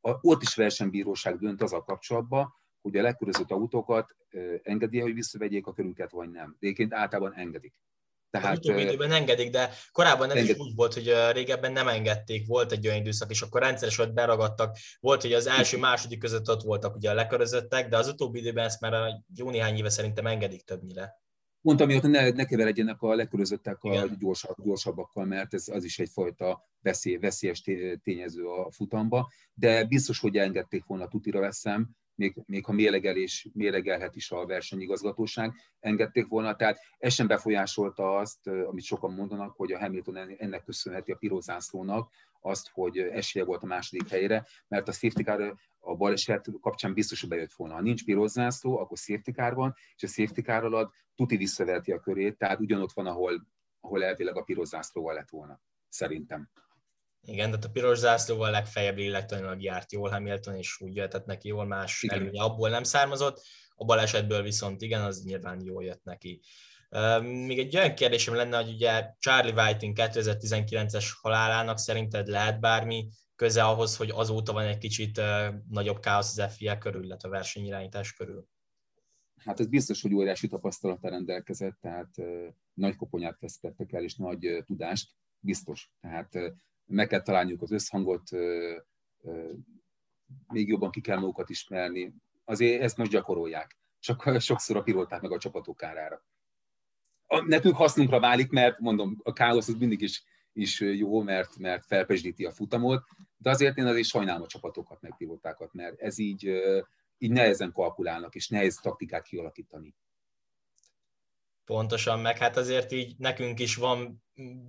ott 0.01 0.43
is 0.43 0.55
versenybíróság 0.55 1.39
dönt 1.39 1.63
az 1.63 1.73
a 1.73 1.83
kapcsolatban, 1.83 2.55
hogy 2.85 2.97
a 2.97 3.03
legkörözött 3.03 3.51
autókat 3.51 4.17
engedi, 4.63 5.01
hogy 5.01 5.15
visszavegyék 5.15 5.67
a 5.67 5.73
körünket, 5.73 6.11
vagy 6.11 6.31
nem. 6.31 6.51
De 6.51 6.67
egyébként 6.67 6.95
általában 6.95 7.35
engedik. 7.35 7.75
Tehát, 8.31 8.65
a 8.65 8.79
időben 8.79 9.13
engedik, 9.13 9.51
de 9.51 9.71
korábban 9.93 10.31
ez 10.31 10.37
enged... 10.37 10.55
is 10.55 10.61
úgy 10.61 10.75
volt, 10.75 10.95
hogy 10.95 11.13
régebben 11.33 11.73
nem 11.73 11.89
engedték, 11.89 12.47
volt 12.47 12.73
egy 12.73 12.87
olyan 12.87 13.01
időszak, 13.01 13.31
és 13.31 13.43
akkor 13.43 13.61
rendszeresen 13.61 14.15
beragadtak. 14.15 14.77
Volt, 15.01 15.23
hogy 15.23 15.33
az 15.33 15.47
első, 15.47 15.79
második 15.79 16.19
között 16.19 16.51
ott 16.51 16.63
voltak 16.63 16.97
ugye 16.97 17.11
a 17.11 17.15
lekörözöttek, 17.15 17.89
de 17.89 17.97
az 17.97 18.09
utóbbi 18.09 18.39
időben 18.39 18.65
ezt 18.65 18.81
már 18.81 19.13
jó 19.35 19.51
néhány 19.51 19.77
éve 19.77 19.89
szerintem 19.89 20.27
engedik 20.27 20.63
többnyire. 20.63 21.23
Mondtam, 21.61 21.91
hogy 21.91 22.11
ne, 22.11 22.31
ne 22.31 22.45
keveredjenek 22.45 23.03
a 23.03 23.15
lekörözöttek 23.15 23.83
a 23.83 24.09
gyorsabb, 24.19 24.57
gyorsabbakkal, 24.65 25.25
mert 25.25 25.55
ez 25.55 25.69
az 25.69 25.85
is 25.85 25.99
egyfajta 25.99 26.69
veszély, 26.81 27.17
veszélyes 27.17 27.63
tényező 28.03 28.47
a 28.47 28.71
futamba, 28.71 29.33
de 29.55 29.85
biztos, 29.85 30.21
hogy 30.21 30.37
engedték 30.37 30.85
volna 30.85 31.09
tutira 31.09 31.41
veszem, 31.41 31.91
még, 32.15 32.37
még 32.47 32.65
ha 32.65 32.73
mélegelés, 32.73 33.49
mélegelhet 33.53 34.17
is 34.17 34.31
a 34.31 34.47
versenyigazgatóság, 34.47 35.53
engedték 35.81 36.27
volna. 36.27 36.57
Tehát 36.57 36.79
ez 36.99 37.13
sem 37.13 37.27
befolyásolta 37.27 38.17
azt, 38.17 38.47
amit 38.47 38.85
sokan 38.85 39.13
mondanak, 39.13 39.57
hogy 39.57 39.73
a 39.73 39.79
Hamilton 39.79 40.17
ennek 40.17 40.65
köszönheti 40.65 41.13
a 41.13 41.17
pirozászlónak, 41.17 42.11
azt, 42.41 42.69
hogy 42.73 42.99
esélye 42.99 43.45
volt 43.45 43.63
a 43.63 43.67
második 43.67 44.09
helyre, 44.09 44.47
mert 44.69 44.89
a 44.89 44.93
safety 44.93 45.23
car 45.23 45.57
a 45.79 45.97
baleset 45.97 46.47
kapcsán 46.61 46.95
biztos, 46.95 47.21
hogy 47.21 47.29
bejött 47.29 47.53
volna. 47.53 47.75
Ha 47.75 47.81
nincs 47.81 48.05
pirozászló, 48.05 48.79
akkor 48.79 48.97
safety 48.97 49.31
car 49.31 49.55
van, 49.55 49.75
és 49.97 50.03
a 50.03 50.07
safety 50.07 50.41
car 50.41 50.65
alatt 50.65 50.93
tuti 51.15 51.37
visszaverti 51.37 51.93
a 51.93 52.01
körét, 52.01 52.39
tehát 52.39 52.61
ugyanott 52.61 52.93
van, 52.93 53.07
ahol, 53.07 53.47
ahol 53.81 54.05
elvileg 54.05 54.37
a 54.37 54.43
pirozászlóval 54.43 55.15
lett 55.15 55.29
volna, 55.29 55.61
szerintem. 55.89 56.51
Igen, 57.27 57.51
tehát 57.51 57.65
a 57.65 57.71
piros 57.71 57.99
zászlóval 57.99 58.51
legfeljebb 58.51 58.97
lélektanilag 58.97 59.63
járt 59.63 59.93
jól 59.93 60.11
Hamilton, 60.11 60.55
és 60.55 60.81
úgy 60.81 60.95
jöhetett 60.95 61.27
neki 61.27 61.49
jól, 61.49 61.67
más 61.67 62.03
igen. 62.03 62.19
előnye 62.19 62.43
abból 62.43 62.69
nem 62.69 62.83
származott. 62.83 63.43
A 63.75 63.85
balesetből 63.85 64.43
viszont 64.43 64.83
igen, 64.83 65.03
az 65.03 65.25
nyilván 65.25 65.65
jól 65.65 65.85
jött 65.85 66.05
neki. 66.05 66.41
Még 67.23 67.59
egy 67.59 67.77
olyan 67.77 67.95
kérdésem 67.95 68.35
lenne, 68.35 68.57
hogy 68.57 68.73
ugye 68.73 69.15
Charlie 69.19 69.53
Whiting 69.53 69.97
2019-es 70.01 71.07
halálának 71.21 71.79
szerinted 71.79 72.27
lehet 72.27 72.61
bármi 72.61 73.09
köze 73.37 73.65
ahhoz, 73.65 73.97
hogy 73.97 74.11
azóta 74.11 74.53
van 74.53 74.65
egy 74.65 74.79
kicsit 74.79 75.21
nagyobb 75.69 76.01
káosz 76.01 76.39
az 76.39 76.55
FIA 76.55 76.79
körül, 76.79 77.05
illetve 77.05 77.29
a 77.29 77.33
versenyirányítás 77.33 78.13
körül? 78.13 78.49
Hát 79.37 79.61
ez 79.61 79.67
biztos, 79.67 80.03
hogy 80.03 80.15
óriási 80.15 80.49
tapasztalata 80.49 81.09
rendelkezett, 81.09 81.79
tehát 81.81 82.15
nagy 82.75 82.97
koponyát 82.97 83.41
vesztettek 83.41 83.93
el, 83.93 84.03
és 84.03 84.17
nagy 84.17 84.63
tudást, 84.65 85.11
biztos. 85.39 85.91
Tehát 86.01 86.39
meg 86.87 87.07
kell 87.07 87.23
találniuk 87.23 87.63
az 87.63 87.73
összhangot, 87.73 88.29
még 90.53 90.69
jobban 90.69 90.91
ki 90.91 91.01
kell 91.01 91.19
magukat 91.19 91.51
ismerni. 91.51 92.15
Azért 92.45 92.83
ezt 92.83 92.97
most 92.97 93.11
gyakorolják. 93.11 93.77
Csak 93.99 94.31
sokszor 94.41 94.77
a 94.77 94.83
pilóták 94.83 95.21
meg 95.21 95.33
a 95.33 95.39
csapatok 95.39 95.77
kárára. 95.77 96.25
A, 97.27 97.41
nekünk 97.41 97.77
hasznunkra 97.77 98.21
válik, 98.21 98.51
mert 98.51 98.79
mondom, 98.79 99.21
a 99.23 99.33
káosz 99.33 99.69
az 99.69 99.75
mindig 99.75 100.01
is 100.01 100.25
is 100.55 100.81
jó, 100.81 101.23
mert, 101.23 101.59
mert 101.59 101.87
felpesdíti 101.87 102.45
a 102.45 102.51
futamot, 102.51 103.03
de 103.37 103.51
azért 103.51 103.77
én 103.77 103.87
azért 103.87 104.07
sajnálom 104.07 104.43
a 104.43 104.47
csapatokat, 104.47 105.01
meg 105.01 105.15
pilótákat, 105.17 105.73
mert 105.73 106.01
ez 106.01 106.19
így, 106.19 106.63
így 107.19 107.31
nehezen 107.31 107.73
kalkulálnak, 107.73 108.35
és 108.35 108.49
nehéz 108.49 108.77
taktikát 108.77 109.27
kialakítani. 109.27 109.95
Pontosan, 111.65 112.21
meg 112.21 112.39
hát 112.39 112.57
azért 112.57 112.93
így 112.93 113.15
nekünk 113.19 113.61
is 113.61 113.77
van 113.77 114.23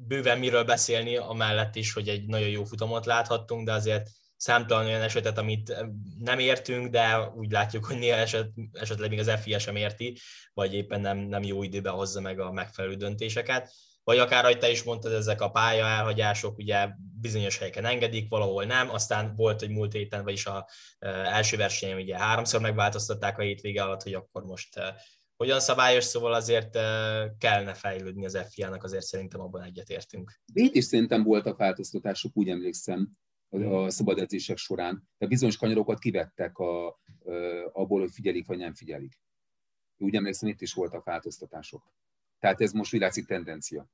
bőven 0.08 0.40
miről 0.40 0.64
beszélni, 0.64 1.18
amellett 1.18 1.76
is, 1.76 1.94
hogy 1.94 2.10
egy 2.10 2.26
nagyon 2.26 2.50
jó 2.50 2.64
futamot 2.64 3.06
láthattunk, 3.06 3.66
de 3.66 3.74
azért 3.74 4.10
számtalan 4.38 4.86
olyan 4.86 5.02
esetet, 5.02 5.38
amit 5.38 5.86
nem 6.20 6.40
értünk, 6.40 6.88
de 6.88 7.32
úgy 7.36 7.52
látjuk, 7.52 7.86
hogy 7.86 7.98
néha 7.98 8.18
eset, 8.18 8.50
esetleg 8.72 9.10
még 9.10 9.20
az 9.20 9.32
FIA 9.42 9.60
sem 9.60 9.76
érti, 9.76 10.20
vagy 10.54 10.74
éppen 10.74 11.02
nem, 11.02 11.18
nem 11.18 11.44
jó 11.44 11.64
időben 11.64 11.94
hozza 11.94 12.22
meg 12.22 12.40
a 12.40 12.52
megfelelő 12.52 12.96
döntéseket. 12.96 13.74
Vagy 14.04 14.18
akár, 14.18 14.44
ahogy 14.44 14.58
te 14.58 14.70
is 14.70 14.84
mondtad, 14.84 15.12
ezek 15.12 15.42
a 15.42 15.50
pálya 15.50 15.86
elhagyások 15.86 16.58
ugye 16.58 16.90
bizonyos 17.22 17.58
helyeken 17.58 17.86
engedik, 17.86 18.30
valahol 18.30 18.64
nem, 18.64 18.90
aztán 18.90 19.36
volt, 19.36 19.60
hogy 19.60 19.70
múlt 19.70 19.94
héten, 19.94 20.24
vagyis 20.24 20.46
a 20.46 20.68
első 21.00 21.58
versenyen 21.58 21.98
ugye 21.98 22.18
háromszor 22.18 22.62
megváltoztatták 22.62 23.38
a 23.38 23.42
hétvége 23.42 23.84
alatt, 23.84 24.04
hogy 24.04 24.14
akkor 24.14 24.44
most 24.44 24.80
hogyan 25.38 25.60
szabályos, 25.60 26.04
szóval 26.04 26.34
azért 26.34 26.72
kellene 27.38 27.74
fejlődni 27.74 28.26
az 28.26 28.38
FIA-nak, 28.50 28.84
azért 28.84 29.04
szerintem 29.04 29.42
abban 29.42 29.64
egyetértünk. 29.64 30.40
Itt 30.54 30.76
is 30.76 30.84
szerintem 30.86 31.24
voltak 31.24 31.58
változtatások, 31.58 32.38
úgy 32.38 32.50
emlékszem, 32.50 33.10
a 33.50 33.90
szabad 33.90 34.20
edzések 34.20 34.58
során, 34.58 35.10
de 35.18 35.28
bizonyos 35.28 35.58
kanyarokat 35.58 36.00
kivettek 36.00 36.58
a, 36.58 37.00
abból, 37.72 38.00
hogy 38.00 38.12
figyelik 38.12 38.48
vagy 38.48 38.58
nem 38.58 38.74
figyelik. 38.74 39.20
Úgy 39.98 40.16
emlékszem, 40.16 40.50
itt 40.50 40.62
is 40.62 40.74
voltak 40.74 41.04
változtatások. 41.04 41.94
Tehát 42.40 42.62
ez 42.62 42.72
most 42.72 42.94
úgy 42.94 43.00
látszik 43.00 43.26
tendencia. 43.26 43.88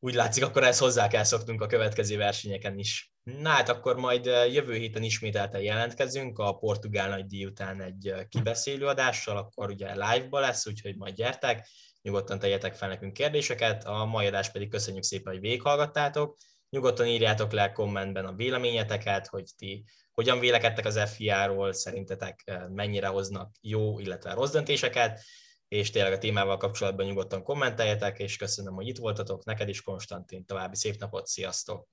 Úgy 0.00 0.14
látszik, 0.14 0.44
akkor 0.44 0.64
ezt 0.64 0.80
hozzá 0.80 1.08
kell 1.08 1.24
szoknunk 1.24 1.62
a 1.62 1.66
következő 1.66 2.16
versenyeken 2.16 2.78
is. 2.78 3.12
Na 3.22 3.48
hát 3.48 3.68
akkor 3.68 3.96
majd 3.96 4.24
jövő 4.24 4.74
héten 4.74 5.02
ismételten 5.02 5.60
jelentkezünk 5.60 6.38
a 6.38 6.52
portugál 6.52 7.08
nagydíj 7.08 7.44
után 7.44 7.80
egy 7.80 8.14
kibeszélő 8.28 8.86
adással, 8.86 9.36
akkor 9.36 9.70
ugye 9.70 9.90
live-ba 9.92 10.40
lesz, 10.40 10.66
úgyhogy 10.66 10.96
majd 10.96 11.14
gyertek, 11.14 11.68
nyugodtan 12.02 12.38
tegyetek 12.38 12.74
fel 12.74 12.88
nekünk 12.88 13.12
kérdéseket, 13.12 13.84
a 13.84 14.04
mai 14.04 14.26
adást 14.26 14.52
pedig 14.52 14.68
köszönjük 14.68 15.04
szépen, 15.04 15.32
hogy 15.32 15.42
végighallgattátok, 15.42 16.36
Nyugodtan 16.70 17.06
írjátok 17.06 17.52
le 17.52 17.72
kommentben 17.72 18.24
a 18.24 18.32
véleményeteket, 18.32 19.26
hogy 19.26 19.44
ti 19.56 19.84
hogyan 20.12 20.38
vélekedtek 20.38 20.84
az 20.84 21.00
FIA-ról, 21.14 21.72
szerintetek 21.72 22.58
mennyire 22.68 23.06
hoznak 23.06 23.54
jó, 23.60 23.98
illetve 23.98 24.32
rossz 24.32 24.50
döntéseket, 24.50 25.20
és 25.68 25.90
tényleg 25.90 26.12
a 26.12 26.18
témával 26.18 26.56
kapcsolatban 26.56 27.06
nyugodtan 27.06 27.42
kommenteljetek, 27.42 28.18
és 28.18 28.36
köszönöm, 28.36 28.74
hogy 28.74 28.86
itt 28.86 28.98
voltatok. 28.98 29.44
Neked 29.44 29.68
is, 29.68 29.82
Konstantin, 29.82 30.44
további 30.44 30.76
szép 30.76 30.98
napot, 30.98 31.26
sziasztok! 31.26 31.88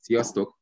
Sziasztok! 0.00 0.60